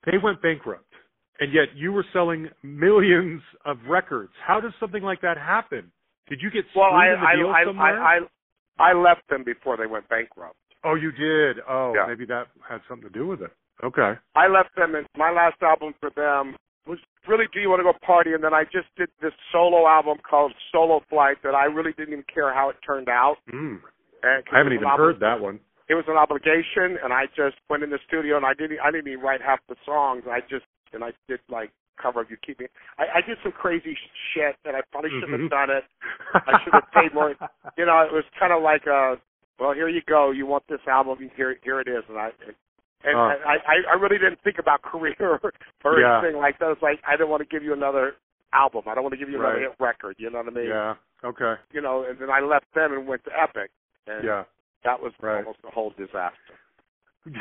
[0.07, 0.93] They went bankrupt,
[1.41, 4.33] and yet you were selling millions of records.
[4.47, 5.91] How does something like that happen?
[6.29, 8.03] Did you get screwed Well, I in the I, deal I, somewhere?
[8.03, 8.17] I
[8.79, 10.57] I I left them before they went bankrupt.
[10.85, 11.59] oh, you did.
[11.69, 12.07] Oh, Yeah.
[12.07, 13.51] maybe that had something to do with it.
[13.83, 14.15] Okay.
[14.35, 17.85] I left them, and my last album for them was really "Do You Want to
[17.85, 21.65] Go Party?" And then I just did this solo album called Solo Flight that I
[21.67, 23.37] really didn't even care how it turned out.
[23.53, 23.81] Mm.
[24.23, 25.61] And I haven't even heard that one.
[25.89, 28.91] it was an obligation, and I just went in the studio and I didn't I
[28.91, 30.25] didn't even write half the songs.
[30.31, 32.67] I just and I did like cover of you keep me.
[32.99, 33.97] I, I did some crazy
[34.33, 35.71] shit that I probably shouldn't have mm-hmm.
[35.71, 35.85] done it.
[36.35, 37.35] I should have paid more.
[37.77, 39.17] You know, it was kind of like a
[39.61, 40.31] well, here you go.
[40.31, 41.19] You want this album?
[41.37, 42.03] Here, here it is.
[42.09, 42.31] And I
[43.05, 43.39] and Huh.
[43.47, 46.19] I, I I really didn't think about career or Yeah.
[46.19, 46.71] anything like that.
[46.73, 48.15] It's like I didn't want to give you another
[48.53, 48.83] album.
[48.87, 49.63] I don't want to give you another Right.
[49.71, 50.17] hit record.
[50.19, 50.69] You know what I mean?
[50.69, 50.95] yeah.
[51.25, 51.55] Okay.
[51.73, 53.71] You know, and then I left them and went to Epic.
[54.07, 54.45] And Yeah.
[54.85, 55.39] that was Right.
[55.39, 56.55] almost a whole disaster.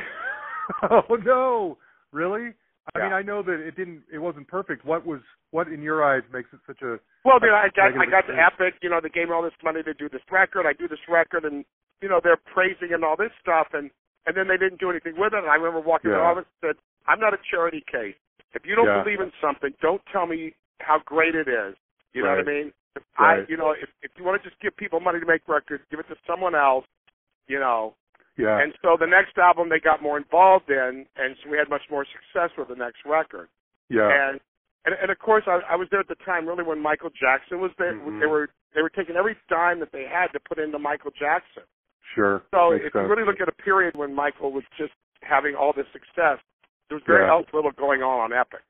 [0.90, 1.78] oh no!
[2.12, 2.54] Really?
[2.96, 4.04] I mean, I know that it didn't.
[4.12, 4.86] It wasn't perfect.
[4.86, 5.20] What was
[5.52, 7.00] what in your eyes makes it such a?
[7.26, 8.54] Well, know, I got I got to experience.
[8.54, 8.74] Epic.
[8.82, 10.66] You know, they gave me all this money to do this record.
[10.66, 11.66] I do this record, and
[12.02, 13.92] you know, they're praising and all this stuff, and
[14.26, 15.40] and then they didn't do anything with it.
[15.44, 16.32] And I remember walking in the Yeah.
[16.32, 16.76] office and said,
[17.08, 18.16] "I'm not a charity case.
[18.54, 19.04] If you don't Yeah.
[19.04, 21.76] believe in something, don't tell me how great it is.
[22.14, 22.74] You know what I mean?
[22.96, 23.44] If Right.
[23.44, 25.84] I, you know, if if you want to just give people money to make records,
[25.92, 26.86] give it to someone else.
[27.48, 27.96] You know,
[28.38, 28.60] Yeah.
[28.62, 31.82] and so the next album they got more involved in, and so we had much
[31.90, 33.50] more success with the next record.
[33.90, 34.10] yeah.
[34.30, 34.40] And
[34.86, 37.60] and, and of course, I, I was there at the time, really, when Michael Jackson
[37.60, 37.94] was there.
[37.94, 38.20] Mhm.
[38.22, 41.64] They were they were taking every dime that they had to put into Michael Jackson.
[42.16, 42.44] sure.
[42.54, 43.04] So Makes if sense.
[43.04, 46.40] you really look at a period when Michael was just having all this success,
[46.88, 47.42] there was very Yeah.
[47.52, 48.62] little going on on Epic.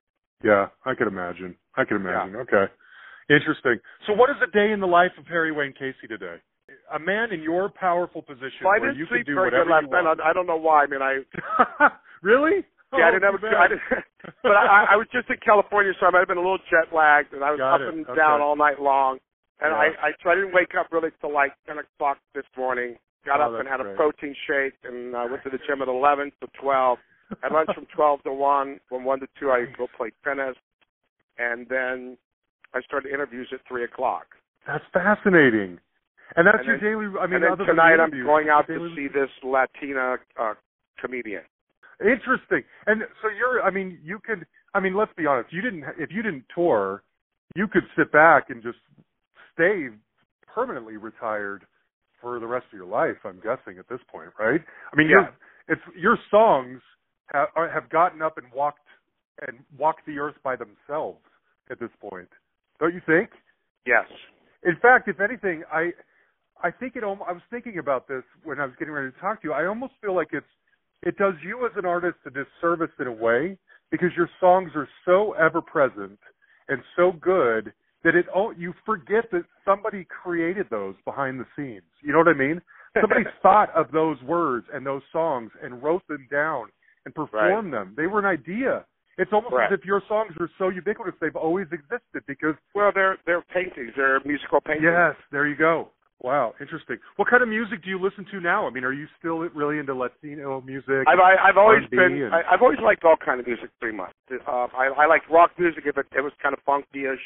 [0.44, 1.56] Yeah, I could imagine.
[1.76, 2.36] I could imagine.
[2.38, 2.66] Okay.
[3.30, 3.80] Interesting.
[4.08, 6.38] So what is a day in the life of Harry Wayne Casey today?
[6.94, 9.90] A man in your powerful position Well, I where you could do whatever last you
[9.90, 10.20] want.
[10.20, 10.84] I, I don't know why.
[10.84, 11.24] I mean, I
[12.22, 12.66] really?
[12.92, 13.84] yeah, I Oh, didn't have a I didn't,
[14.44, 16.92] but I, I was just in California, so I might have been a little jet
[16.96, 17.94] lagged, and I was Got up it.
[17.94, 18.16] and Okay.
[18.20, 19.20] down all night long.
[19.60, 19.80] And Yeah.
[19.80, 22.98] I, I so I didn't wake up really till like ten o'clock this morning.
[23.26, 25.88] Got Oh, up and had a protein shake, and uh, went to the gym at
[25.88, 27.00] eleven to twelve.
[27.42, 28.80] Had lunch from twelve to one.
[28.90, 30.56] From one to two, I go play tennis,
[31.38, 32.18] and then
[32.74, 34.28] I started interviews at three o'clock.
[34.66, 35.80] That's fascinating.
[36.36, 37.20] And that's And your then- daily.
[37.20, 40.54] I mean, and then tonight I'm going out to see this Latina uh,
[41.00, 41.44] comedian.
[42.02, 42.64] Interesting.
[42.86, 43.62] And so you're.
[43.64, 44.46] I mean, you could.
[44.74, 45.52] I mean, let's be honest.
[45.54, 45.84] You didn't.
[45.98, 47.02] If you didn't tour,
[47.56, 48.78] you could sit back and just
[49.54, 49.88] stay
[50.54, 51.66] permanently retired
[52.22, 53.18] for the rest of your life.
[53.26, 54.62] I'm guessing at this point, right?
[54.92, 55.16] I mean, Yeah.
[55.22, 55.34] your
[55.70, 56.82] it's your songs
[57.34, 58.88] have have gotten up and walked
[59.48, 61.20] and walked the earth by themselves
[61.72, 62.30] at this point.
[62.80, 63.30] Don't you think?
[63.86, 64.06] Yes.
[64.64, 65.94] In fact, if anything, I
[66.64, 67.04] I think it.
[67.04, 69.54] I was thinking about this when I was getting ready to talk to you.
[69.54, 70.46] I almost feel like it's
[71.04, 73.58] it does you as an artist a disservice in a way
[73.92, 76.20] because your songs are so ever present
[76.70, 77.72] and so good
[78.04, 81.84] that it all you forget that somebody created those behind the scenes.
[82.04, 82.62] You know what I mean?
[83.02, 86.68] Somebody thought of those words and those songs and wrote them down
[87.06, 87.94] and performed them.
[87.96, 88.86] They were an idea.
[89.20, 89.72] It's almost Right.
[89.72, 93.92] as if your songs are so ubiquitous they've always existed because Well, they're they're paintings.
[93.96, 94.86] They're musical paintings.
[94.92, 95.90] Yes, there you go.
[96.22, 96.98] Wow, interesting.
[97.18, 98.66] What kind of music do you listen to now?
[98.66, 101.06] I mean, are you still really into Latino music?
[101.08, 103.70] I've I, I've always R&B been and- I, I've always liked all kind of music
[103.80, 104.12] pretty much.
[104.32, 107.20] Uh, I I liked rock music if it, it was kind of funky-ish.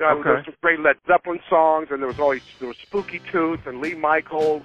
[0.00, 0.22] Uh, Okay.
[0.24, 3.66] There was some great Led Zeppelin songs, and there was always there was Spooky Tooth
[3.66, 4.62] and Lee Michaels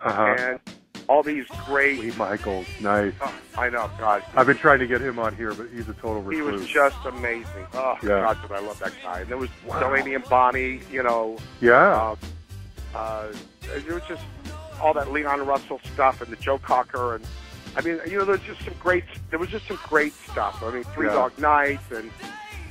[0.00, 0.36] uh-huh.
[0.38, 0.60] and
[1.08, 1.98] all these great.
[2.00, 3.14] Lee Michaels, nice.
[3.22, 5.94] Oh, I know, God, I've been trying to get him on here, but he's a
[5.94, 6.46] total recluse.
[6.46, 7.66] he was just amazing.
[7.72, 8.20] Oh Yeah.
[8.20, 9.20] God, did I love that guy?
[9.20, 9.80] And there was Wow.
[9.80, 10.80] Delaney and Bonnie.
[10.92, 11.74] You know, yeah,
[12.12, 12.16] uh,
[12.94, 14.22] uh, it was just
[14.80, 17.26] all that Leon Russell stuff and the Joe Cocker and
[17.76, 19.04] I mean, you know, there's just some great.
[19.30, 20.62] There was just some great stuff.
[20.62, 21.12] I mean, Three Yeah.
[21.14, 22.10] Dog Night and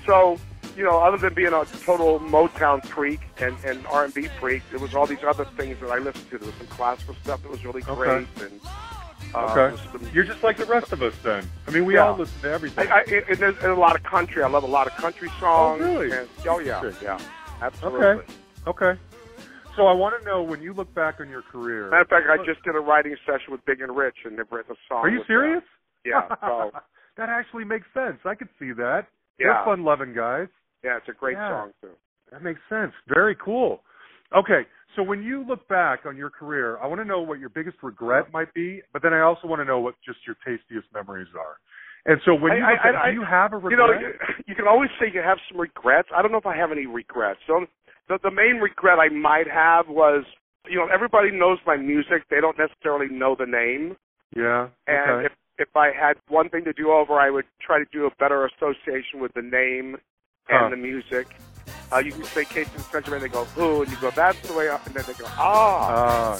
[0.06, 0.38] so
[0.76, 4.64] you know, other than being a total Motown freak and and R and B freak,
[4.72, 6.38] there was all these other things that I listened to.
[6.38, 7.96] There was some classical stuff that was really Okay.
[7.96, 8.60] great and.
[9.36, 9.76] Uh, Okay.
[9.92, 11.50] some- you're just like the rest of us then.
[11.68, 12.08] I mean, we Yeah.
[12.08, 12.88] all listen to everything.
[12.90, 14.42] I, I, and there's and a lot of country.
[14.42, 15.82] I love a lot of country songs.
[15.84, 16.12] Oh, really?
[16.12, 17.20] And, oh yeah, yeah,
[17.62, 18.06] absolutely.
[18.06, 18.34] okay,
[18.68, 19.00] okay.
[19.78, 21.90] So I want to know when you look back on your career.
[21.92, 24.52] Matter of fact, I just did a writing session with Big and Rich, and they've
[24.52, 25.06] written a song.
[25.06, 25.64] Are you uh, serious?
[26.04, 26.14] Them.
[26.14, 26.36] Yeah.
[26.42, 26.72] So
[27.18, 28.18] that actually makes sense.
[28.26, 29.06] I could see that.
[29.40, 30.48] yeah, They're fun-loving guys.
[30.84, 31.50] yeah, it's a great Yeah.
[31.50, 31.92] song too.
[32.32, 32.92] That makes sense.
[33.08, 33.84] Very cool.
[34.36, 37.48] Okay, so when you look back on your career, I want to know what your
[37.48, 40.88] biggest regret might be, but then I also want to know what just your tastiest
[40.94, 41.56] memories are.
[42.08, 43.72] And so when you I- look at, I- do you have a regret?
[43.72, 44.12] You know,
[44.48, 46.10] you, can always say you have some regrets.
[46.16, 47.40] I don't know if I have any regrets.
[47.46, 47.66] So
[48.08, 50.24] the, the main regret I might have was,
[50.70, 52.24] you know, everybody knows my music.
[52.30, 53.98] They don't necessarily know the name.
[54.36, 54.70] yeah.
[54.88, 55.26] And okay.
[55.28, 58.12] if if I had one thing to do over, I would try to do a
[58.20, 59.98] better association with the name
[60.50, 61.28] and the music.
[61.92, 64.40] Uh, you can say Casey and Spencer, and they go, ooh, and you go, that's
[64.48, 66.38] the way up, and then they go, ah.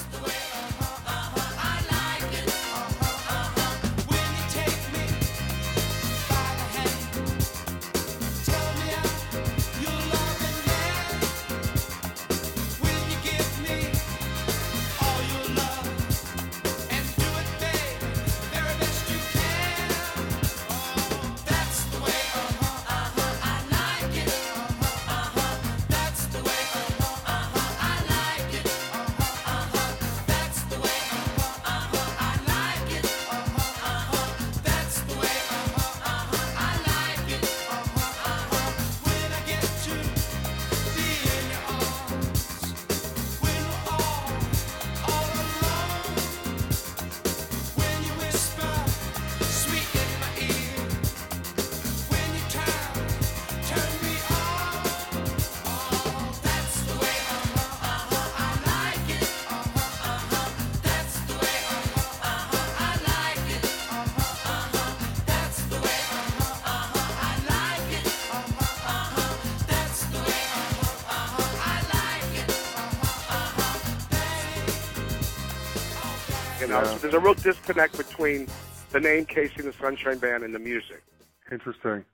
[76.68, 76.84] know, Yeah.
[76.84, 78.46] so there's a real disconnect between
[78.92, 81.02] the name KC and the Sunshine Band and the music.
[81.50, 82.04] Interesting.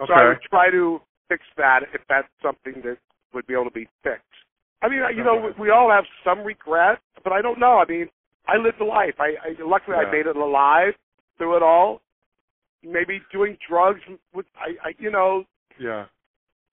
[0.00, 0.06] Okay.
[0.06, 2.98] So I would try to fix that if that's something that
[3.32, 4.24] would be able to be fixed.
[4.82, 7.78] I mean, you know, we, we all have some regret, but I don't know.
[7.78, 8.08] I mean,
[8.48, 9.14] I lived a life.
[9.20, 10.08] I, I luckily Yeah.
[10.08, 10.94] I made it alive
[11.38, 12.00] through it all.
[12.82, 14.00] Maybe doing drugs
[14.32, 15.44] with I, I you know,
[15.78, 16.06] Yeah.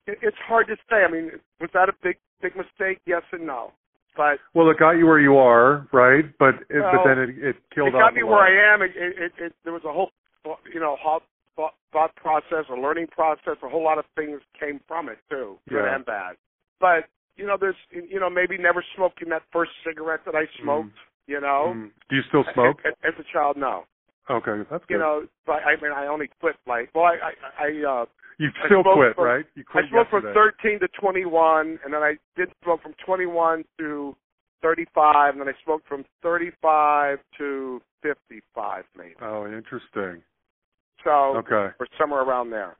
[0.06, 1.04] it, it's hard to say.
[1.06, 3.00] I mean, was that a big big mistake?
[3.04, 3.72] Yes and no.
[4.18, 6.24] But Well, it got you where you are, right?
[6.40, 8.42] But it, Well, but then it, it killed it got me where.
[8.42, 8.82] I am.
[8.82, 10.10] It, it, it, it there was a whole
[10.74, 10.96] you know
[11.56, 13.56] thought, thought, process, a learning process.
[13.62, 15.94] A whole lot of things came from it too, good Yeah.
[15.94, 16.34] and bad.
[16.80, 20.98] But you know, there's you know maybe never smoking that first cigarette that I smoked.
[21.28, 21.90] You know, Mm.
[22.10, 22.80] Do you still smoke?
[22.84, 23.84] As, as a child, no.
[24.30, 24.94] Okay, that's good.
[24.94, 28.04] You know, but I mean, I only quit like well, I I, I uh,
[28.38, 29.46] you still quit, for- right?
[29.54, 33.64] You quit I smoked from 13 to 21, and then I did smoke from 21
[33.78, 34.16] to
[34.62, 39.14] 35, and then I smoked from 35 to 55, maybe.
[39.20, 40.22] Oh, interesting.
[41.04, 41.74] So, Okay.
[41.78, 42.76] or somewhere around there.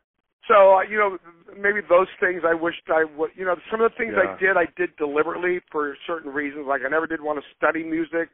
[0.46, 1.18] So, uh, you know,
[1.56, 4.34] maybe those things I wished I would, you know, some of the things Yeah.
[4.34, 6.66] I did, I did deliberately for certain reasons.
[6.66, 8.30] Like I never did want to study music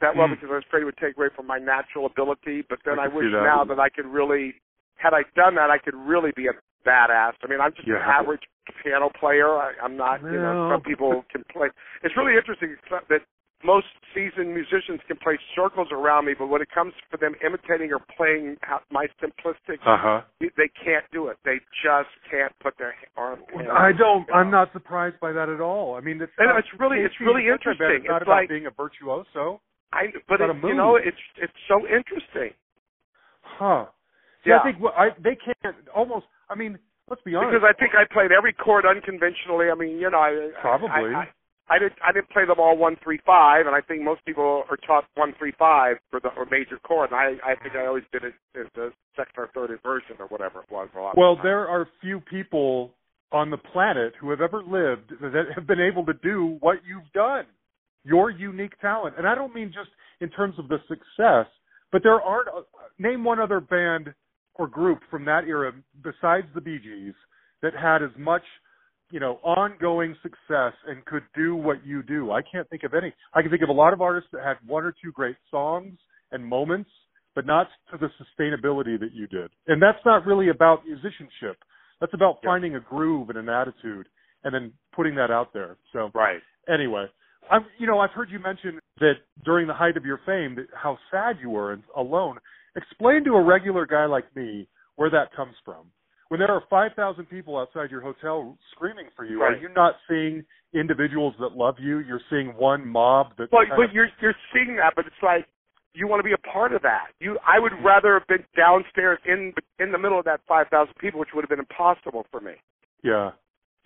[0.00, 0.34] that well Mm.
[0.36, 2.62] because I was afraid it would take away from my natural ability.
[2.68, 3.42] But then I I, wish that.
[3.42, 4.54] now that I could really,
[4.96, 6.52] had I done that, I could really be a
[6.86, 7.34] badass.
[7.42, 8.42] I mean, I'm just an average
[8.82, 9.48] piano player.
[9.48, 11.68] I, I'm not, you know, some people can play.
[12.02, 12.76] It's really interesting
[13.08, 13.22] that
[13.64, 17.90] most seasoned musicians can play circles around me, but when it comes for them imitating
[17.92, 18.56] or playing
[18.92, 20.20] my simplistic Uh huh.
[20.38, 21.38] they can't do it.
[21.44, 23.40] They just can't put their arm.
[23.52, 24.20] hands, I don't.
[24.28, 24.38] you know.
[24.38, 25.96] I'm not surprised by that at all.
[25.96, 27.84] I mean, it's And not, it's really- it's Casey, really that's not bad.
[27.90, 28.00] interesting.
[28.04, 29.60] It's not It's about like- being a virtuoso,
[29.92, 32.52] I, but It's it, you know, it's it's so interesting
[33.58, 33.86] huh?
[34.44, 34.60] See, Yeah.
[34.60, 36.26] I think what I they can't almost.
[36.48, 36.78] I mean,
[37.08, 37.52] let's be honest.
[37.52, 39.70] because I think I played every chord unconventionally.
[39.70, 41.14] I mean, you know, I Probably.
[41.14, 41.28] I, I,
[41.70, 44.64] I didn't I didn't play them all one three five, and I think most people
[44.70, 47.10] are taught one three five for the or major chord.
[47.10, 50.26] And I I think I always did it in the second or third inversion or
[50.26, 50.88] whatever it was.
[51.16, 52.94] Well, the there are few people
[53.32, 57.12] on the planet who have ever lived that have been able to do what you've
[57.12, 57.44] done.
[58.04, 59.90] Your unique talent, and I don't mean just
[60.20, 61.46] in terms of the success,
[61.92, 62.48] but there aren't.
[62.48, 62.62] uh,
[63.00, 64.12] Name one other band
[64.54, 65.72] or group from that era
[66.02, 67.14] besides the Bee Gees
[67.62, 68.42] that had as much,
[69.12, 72.32] you know, ongoing success and could do what you do.
[72.32, 73.14] I can't think of any.
[73.34, 75.96] I can think of a lot of artists that had one or two great songs
[76.32, 76.90] and moments,
[77.36, 79.50] but not to the sustainability that you did.
[79.68, 81.56] And that's not really about musicianship.
[82.00, 82.50] That's about Yeah.
[82.50, 84.08] finding a groove and an attitude
[84.42, 85.76] and then putting that out there.
[85.92, 86.42] So right.
[86.68, 87.06] anyway,
[87.50, 90.66] I'm you know, I've heard you mention that during the height of your fame that
[90.74, 92.38] how sad you were and alone.
[92.76, 95.86] Explain to a regular guy like me where that comes from.
[96.28, 100.44] When there are 5,000 people outside your hotel screaming for you, are you not seeing
[100.74, 102.00] individuals that love you?
[102.00, 105.46] You're seeing one mob that Well, but of- you're you're seeing that, but it's like
[105.94, 107.08] you want to be a part of that.
[107.18, 110.94] You, I would rather have been downstairs in in the middle of that five thousand
[111.00, 112.52] people, which would have been impossible for me.
[113.02, 113.30] yeah,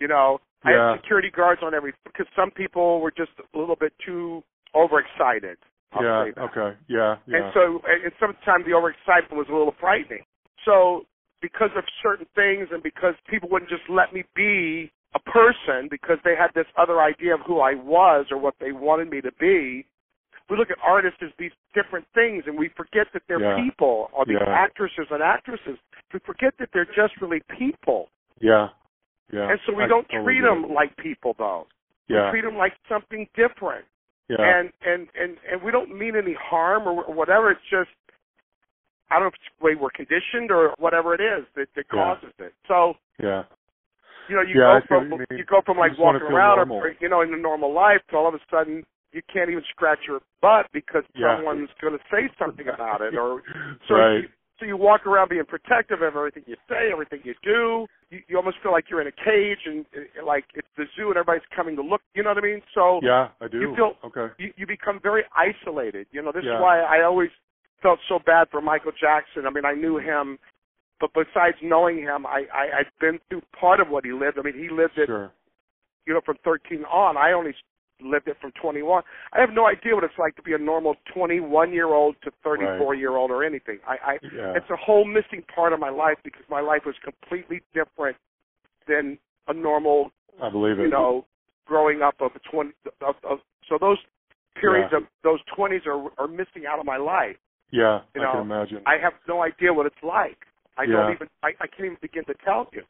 [0.03, 3.77] You know, I had security guards on every because some people were just a little
[3.77, 4.43] bit too
[4.75, 5.57] overexcited.
[5.93, 7.37] I'll yeah, okay, yeah, yeah.
[7.37, 10.25] And so, and and sometimes the overexcitement was a little frightening.
[10.65, 11.05] So,
[11.41, 16.17] because of certain things, and because people wouldn't just let me be a person, because
[16.25, 19.31] they had this other idea of who I was or what they wanted me to
[19.39, 19.87] be,
[20.49, 23.55] we look at artists as these different things, and we forget that they're Yeah.
[23.55, 24.51] people, or these Yeah.
[24.51, 25.79] actresses and actresses.
[26.11, 28.09] We forget that they're just really people,
[28.41, 28.67] yeah,
[29.31, 29.49] yeah.
[29.49, 30.71] and so we I don't totally treat them it.
[30.71, 31.67] like people, though.
[32.07, 33.85] Yeah, We treat them like something different
[34.29, 37.51] yeah, and and and and we don't mean any harm or whatever.
[37.51, 37.89] It's just
[39.09, 41.85] I don't know if it's the way we're conditioned or whatever it is that, that
[41.93, 42.15] Yeah.
[42.15, 42.53] causes it.
[42.67, 43.43] So yeah,
[44.27, 46.77] you know, you Yeah, go from you you go from like walking around normal.
[46.77, 49.63] or you know in a normal life to all of a sudden you can't even
[49.69, 51.35] scratch your butt because Yeah.
[51.35, 53.43] someone's going to say something about it or
[53.87, 54.23] so right.
[54.23, 54.29] you,
[54.63, 57.85] so you walk around being protective of everything you say, everything you do.
[58.09, 61.07] You, you almost feel like you're in a cage and uh, like it's the zoo
[61.09, 62.01] and everybody's coming to look.
[62.15, 62.61] You know what I mean?
[62.73, 63.59] So Yeah, I do.
[63.59, 64.33] you feel- okay.
[64.37, 66.07] you, you become very isolated.
[66.11, 66.55] You know, this Yeah.
[66.55, 67.29] is why I always
[67.81, 69.45] felt so bad for Michael Jackson.
[69.45, 70.39] I mean, I knew him,
[71.01, 74.39] but besides knowing him, I, I I've been through part of what he lived.
[74.39, 75.31] I mean, he lived it, Sure.
[76.07, 77.17] you know, from 13 on.
[77.17, 77.53] I only
[78.01, 79.03] lived it from 21.
[79.33, 82.31] I have no idea what it's like to be a normal 21 year old to
[82.43, 83.79] 34 year old or anything.
[83.87, 84.53] I, I Yeah.
[84.55, 88.17] it's a whole missing part of my life because my life was completely different
[88.87, 89.17] than
[89.47, 90.83] a normal I believe it.
[90.83, 91.25] you know,
[91.65, 92.71] growing up of a twenty
[93.01, 93.39] of, of
[93.69, 93.97] so those
[94.59, 94.99] periods Yeah.
[94.99, 97.37] of those twenties are are missing out of my life.
[97.71, 98.83] yeah, you know, I can imagine.
[98.85, 100.45] I have no idea what it's like.
[100.77, 100.93] I Yeah.
[100.93, 102.83] don't even I, I can't even begin to tell you.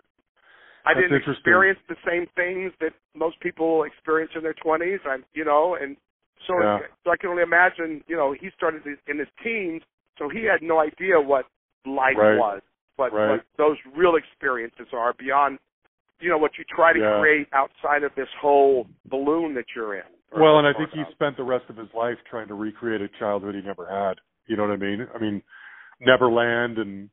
[0.85, 4.99] I That's didn't experience the same things that most people experience in their twenties.
[5.05, 5.97] I you know, and
[6.47, 6.79] So, Yeah.
[7.05, 9.81] so I can only imagine, you know, he started in- his teens,
[10.17, 11.45] so he had no idea what
[11.85, 12.37] life Right.
[12.37, 12.61] was,
[12.97, 13.29] But, Right.
[13.29, 15.57] what those real experiences are beyond,
[16.19, 17.19] you know, what you try to Yeah.
[17.19, 20.03] create outside of this whole balloon that you're in.
[20.31, 23.07] Well, and I think he spent the rest of his life trying to recreate a
[23.07, 24.19] childhood he never had.
[24.47, 25.07] You know what I mean?
[25.13, 25.41] I mean,
[25.99, 27.09] Neverland and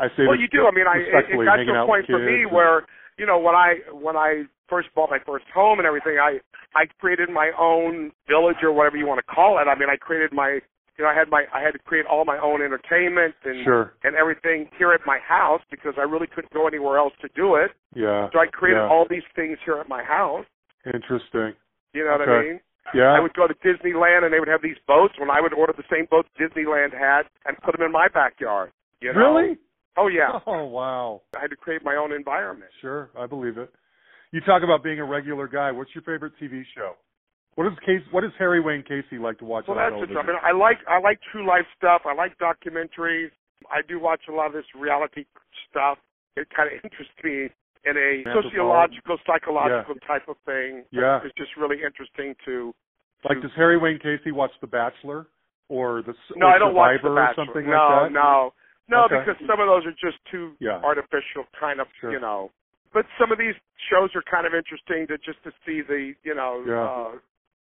[0.00, 0.64] I say Well, you do.
[0.66, 2.88] I mean, I it, it got to a point for me and- where
[3.18, 6.40] you know when I when I first bought my first home and everything, I
[6.74, 9.68] I created my own village or whatever you want to call it.
[9.68, 10.60] I mean, I created my
[10.96, 13.92] you know I had my I had to create all my own entertainment and Sure.
[14.02, 17.56] and everything here at my house because I really couldn't go anywhere else to do
[17.56, 17.72] it.
[17.94, 18.30] Yeah.
[18.32, 18.88] So I created yeah.
[18.88, 20.46] all these things here at my house.
[20.86, 21.52] Interesting.
[21.92, 22.60] You know what I mean?
[22.94, 23.12] Yeah.
[23.12, 25.74] I would go to Disneyland and they would have these boats when I would order
[25.76, 28.72] the same boats Disneyland had and put them in my backyard.
[29.00, 29.20] You know?
[29.20, 29.58] Really?
[29.96, 30.38] Oh yeah.
[30.46, 31.22] Oh wow.
[31.36, 32.70] I had to create my own environment.
[32.80, 33.70] Sure, I believe it.
[34.32, 35.72] You talk about being a regular guy.
[35.72, 36.92] What's your favorite TV show?
[37.56, 38.02] What is Case?
[38.12, 40.16] What does Harry Wayne Casey like to watch Well, that's television?
[40.16, 42.02] I mean, I like I like true life stuff.
[42.06, 43.30] I like documentaries.
[43.68, 45.24] I do watch a lot of this reality
[45.68, 45.98] stuff.
[46.36, 47.50] It kind of interests me
[47.84, 50.84] in a sociological, psychological type of thing.
[50.92, 51.20] Yeah.
[51.24, 52.72] it's just really interesting to.
[53.28, 55.26] like, does Harry Wayne Casey watch The Bachelor
[55.68, 57.44] or the No, or I don't watch Survivor the or Bachelor.
[57.46, 58.12] something no, like that?
[58.12, 58.52] no,
[58.90, 59.18] no, Okay.
[59.24, 60.80] because some of those are just too Yeah.
[60.82, 62.12] artificial, kind of, Sure.
[62.12, 62.50] you know.
[62.92, 63.54] But some of these
[63.88, 66.62] shows are kind of interesting to just to see the, you know.
[66.66, 66.82] Yeah.
[66.84, 67.18] Uh,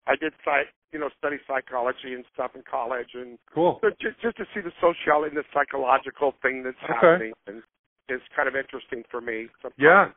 [0.07, 3.79] I did psych, you know, study psychology and stuff in college, and Cool.
[3.81, 6.93] So just, just to see the social and the psychological thing that's Okay.
[6.93, 7.63] happening and
[8.07, 9.49] is kind of interesting for me.
[9.61, 9.73] Sometimes.
[9.77, 10.11] Yeah.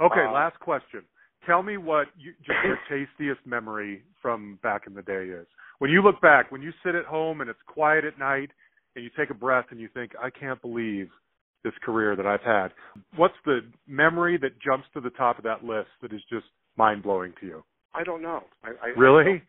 [0.00, 1.04] Okay, Uh, last question.
[1.46, 5.46] Tell me what you, just your tastiest memory from back in the day is.
[5.78, 8.50] When you look back, when you sit at home and it's quiet at night
[8.94, 11.08] and you take a breath and you think, I can't believe
[11.64, 12.68] this career that I've had.
[13.16, 17.02] What's the memory that jumps to the top of that list that is just mind
[17.02, 17.64] blowing to you?
[17.94, 18.44] I don't know.
[18.62, 19.42] I, I, Really?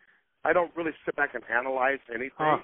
[0.44, 2.32] I don't really sit back and analyze anything.
[2.38, 2.58] Huh.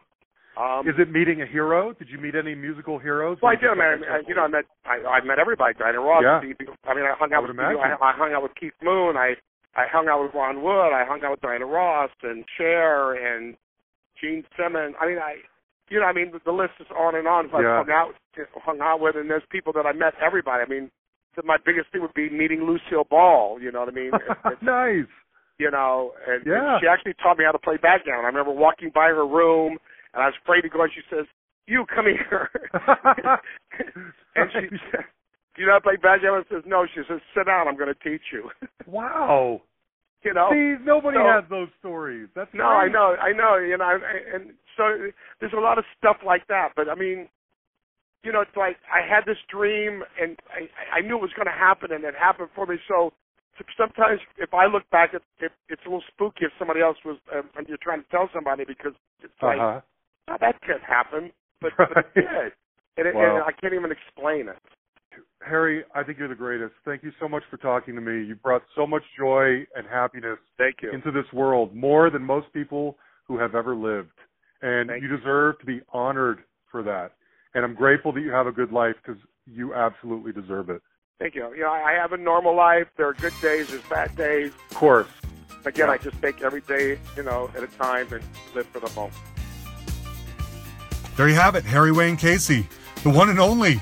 [0.57, 1.93] Um, Is it meeting a hero?
[1.93, 3.37] Did you meet any musical heroes?
[3.43, 3.69] well, I did.
[3.69, 5.75] I mean, I, I- you know, I met I, I met everybody.
[5.79, 6.23] Diana Ross.
[6.25, 6.41] Yeah.
[6.41, 7.93] Stevie, I mean, I hung out would with Stevie, I.
[8.01, 9.19] I hung out with Keith Moon.
[9.19, 9.35] I
[9.77, 10.97] I hung out with Ron Wood.
[10.97, 13.55] I hung out with Diana Ross and Cher and
[14.19, 14.95] Gene Simmons.
[14.99, 15.45] I mean, I
[15.89, 17.49] you know, I mean, the, the list is on and on.
[17.49, 17.81] Who Yeah.
[17.81, 18.15] I've hung out
[18.65, 20.15] hung out with, and there's people that I met.
[20.25, 20.63] Everybody.
[20.63, 20.91] I mean,
[21.37, 23.61] the, my biggest thing would be meeting Lucille Ball.
[23.61, 24.11] You know what I mean?
[24.15, 25.07] It- it's- nice.
[25.59, 28.25] you know, and, and she actually taught me how to play backgammon.
[28.25, 29.79] I remember walking by her room,
[30.13, 31.25] and I was afraid to go, and she says,
[31.67, 32.51] "You come here,"
[34.37, 36.45] and she, Do you know, how to play backgammon.
[36.51, 37.69] I says, "No." She says, "Sit down.
[37.69, 38.51] I'm going to teach you."
[38.87, 39.63] wow.
[40.27, 40.51] You know.
[40.51, 42.29] See, nobody So- has those stories.
[42.35, 43.99] That's No, I know, I know, you know,
[44.35, 45.11] and so
[45.41, 46.73] there's a lot of stuff like that.
[46.77, 47.29] But I mean,
[48.25, 51.47] you know, it's like I had this dream, and I, I knew it was going
[51.47, 52.77] to happen, and it happened for me.
[52.89, 53.13] So
[53.79, 57.19] sometimes, if I look back, it, it, it's a little spooky if somebody else was,
[57.33, 59.81] uh, and you're trying to tell somebody because it's like Uh-huh.
[60.29, 61.31] oh, that can't happen,
[61.63, 62.53] but, but it did,
[62.99, 63.37] and, it, Wow.
[63.37, 64.59] and I can't even explain it.
[65.47, 66.73] Harry, I think you're the greatest.
[66.85, 68.27] Thank you so much for talking to me.
[68.27, 70.91] You brought so much joy and happiness Thank you.
[70.91, 72.97] into this world, more than most people
[73.29, 74.11] who have ever lived.
[74.63, 76.41] And Thank you deserve to be honored
[76.71, 77.13] for that.
[77.55, 80.83] And I'm grateful that you have a good life because you absolutely deserve it.
[81.19, 81.51] Thank you.
[81.55, 82.87] You know, I I have a normal life.
[82.97, 83.69] There are good days.
[83.69, 84.53] There's bad days.
[84.71, 85.09] Of course.
[85.65, 85.93] Again, Yeah.
[85.95, 88.23] I just take every day, you know, at a time and
[88.55, 89.15] live for the moment.
[91.17, 92.69] There you have it, Harry Wayne Casey,
[93.03, 93.81] the one and only.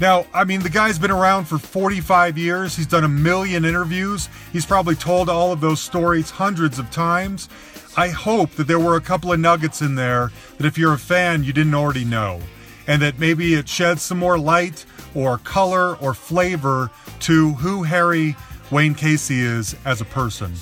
[0.00, 2.76] Now, I mean, the guy's been around for 45 years.
[2.76, 4.28] He's done a million interviews.
[4.52, 7.48] He's probably told all of those stories hundreds of times.
[7.96, 10.98] I hope that there were a couple of nuggets in there that if you're a
[10.98, 12.40] fan, you didn't already know.
[12.88, 14.84] And that maybe it sheds some more light
[15.14, 16.90] or color or flavor
[17.20, 18.36] to who Harry
[18.70, 20.54] Wayne Casey is as a person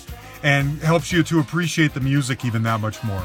[0.42, 3.22] and helps you to appreciate the music even that much more.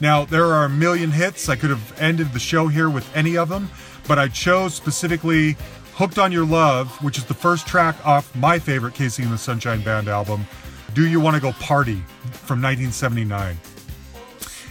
[0.00, 1.48] Now, there are a million hits.
[1.48, 3.70] I could have ended the show here with any of them,
[4.06, 5.56] but I chose specifically
[5.94, 9.38] Hooked on Your Love, which is the first track off my favorite KC and the
[9.38, 10.46] Sunshine Band album,
[10.94, 13.56] Do You Want to Go Party from 1979.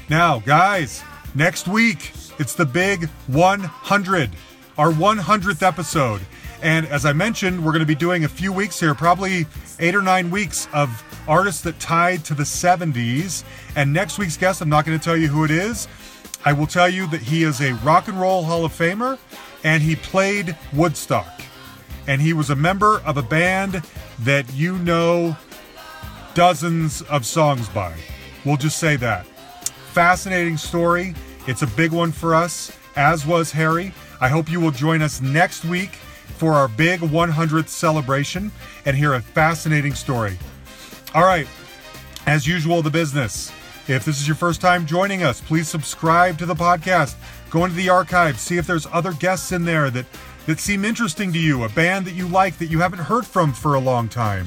[0.09, 1.03] Now, guys,
[1.35, 4.31] next week it's the big 100,
[4.77, 6.21] our 100th episode.
[6.63, 9.45] And as I mentioned, we're going to be doing a few weeks here, probably
[9.79, 13.43] eight or nine weeks of artists that tied to the 70s.
[13.75, 15.87] And next week's guest, I'm not going to tell you who it is.
[16.43, 19.19] I will tell you that he is a Rock and Roll Hall of Famer
[19.63, 21.41] and he played Woodstock.
[22.07, 23.83] And he was a member of a band
[24.19, 25.35] that you know
[26.33, 27.95] dozens of songs by.
[28.43, 29.25] We'll just say that.
[29.93, 31.13] Fascinating story.
[31.47, 33.93] It's a big one for us, as was Harry.
[34.19, 38.51] I hope you will join us next week for our big 100th celebration
[38.85, 40.37] and hear a fascinating story.
[41.13, 41.47] All right,
[42.25, 43.51] as usual, the business.
[43.87, 47.15] If this is your first time joining us, please subscribe to the podcast.
[47.49, 50.05] Go into the archives, see if there's other guests in there that,
[50.45, 53.53] that seem interesting to you, a band that you like that you haven't heard from
[53.53, 54.45] for a long time.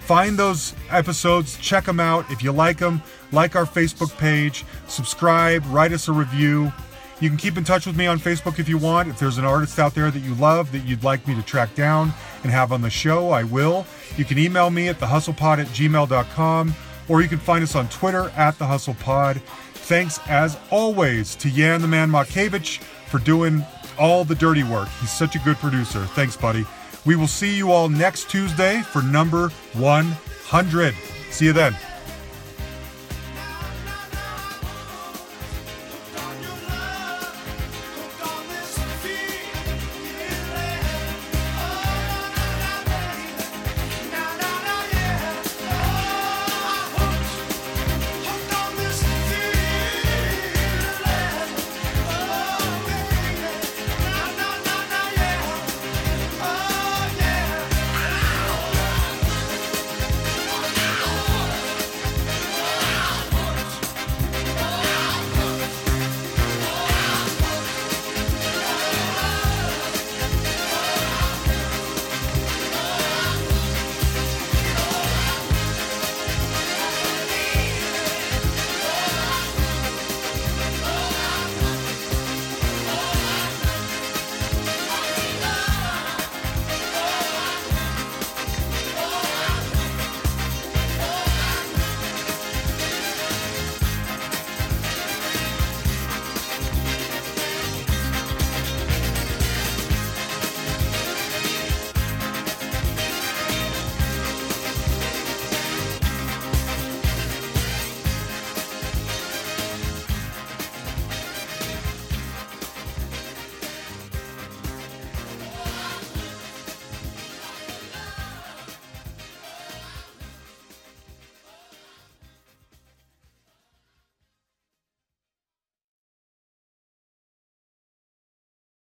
[0.00, 2.28] Find those episodes, check them out.
[2.30, 3.02] If you like them,
[3.32, 6.72] like our Facebook page, subscribe, write us a review.
[7.20, 9.10] You can keep in touch with me on Facebook if you want.
[9.10, 11.74] If there's an artist out there that you love that you'd like me to track
[11.74, 13.86] down and have on the show, I will.
[14.16, 16.74] You can email me at thehustlepod at gmail.com
[17.10, 19.42] or you can find us on Twitter at The Hustle Pod.
[19.74, 23.66] Thanks as always to Yan the Man Makevich for doing
[23.98, 24.88] all the dirty work.
[25.00, 26.04] He's such a good producer.
[26.06, 26.64] Thanks, buddy.
[27.04, 30.94] We will see you all next Tuesday for number 100.
[31.30, 31.74] See you then.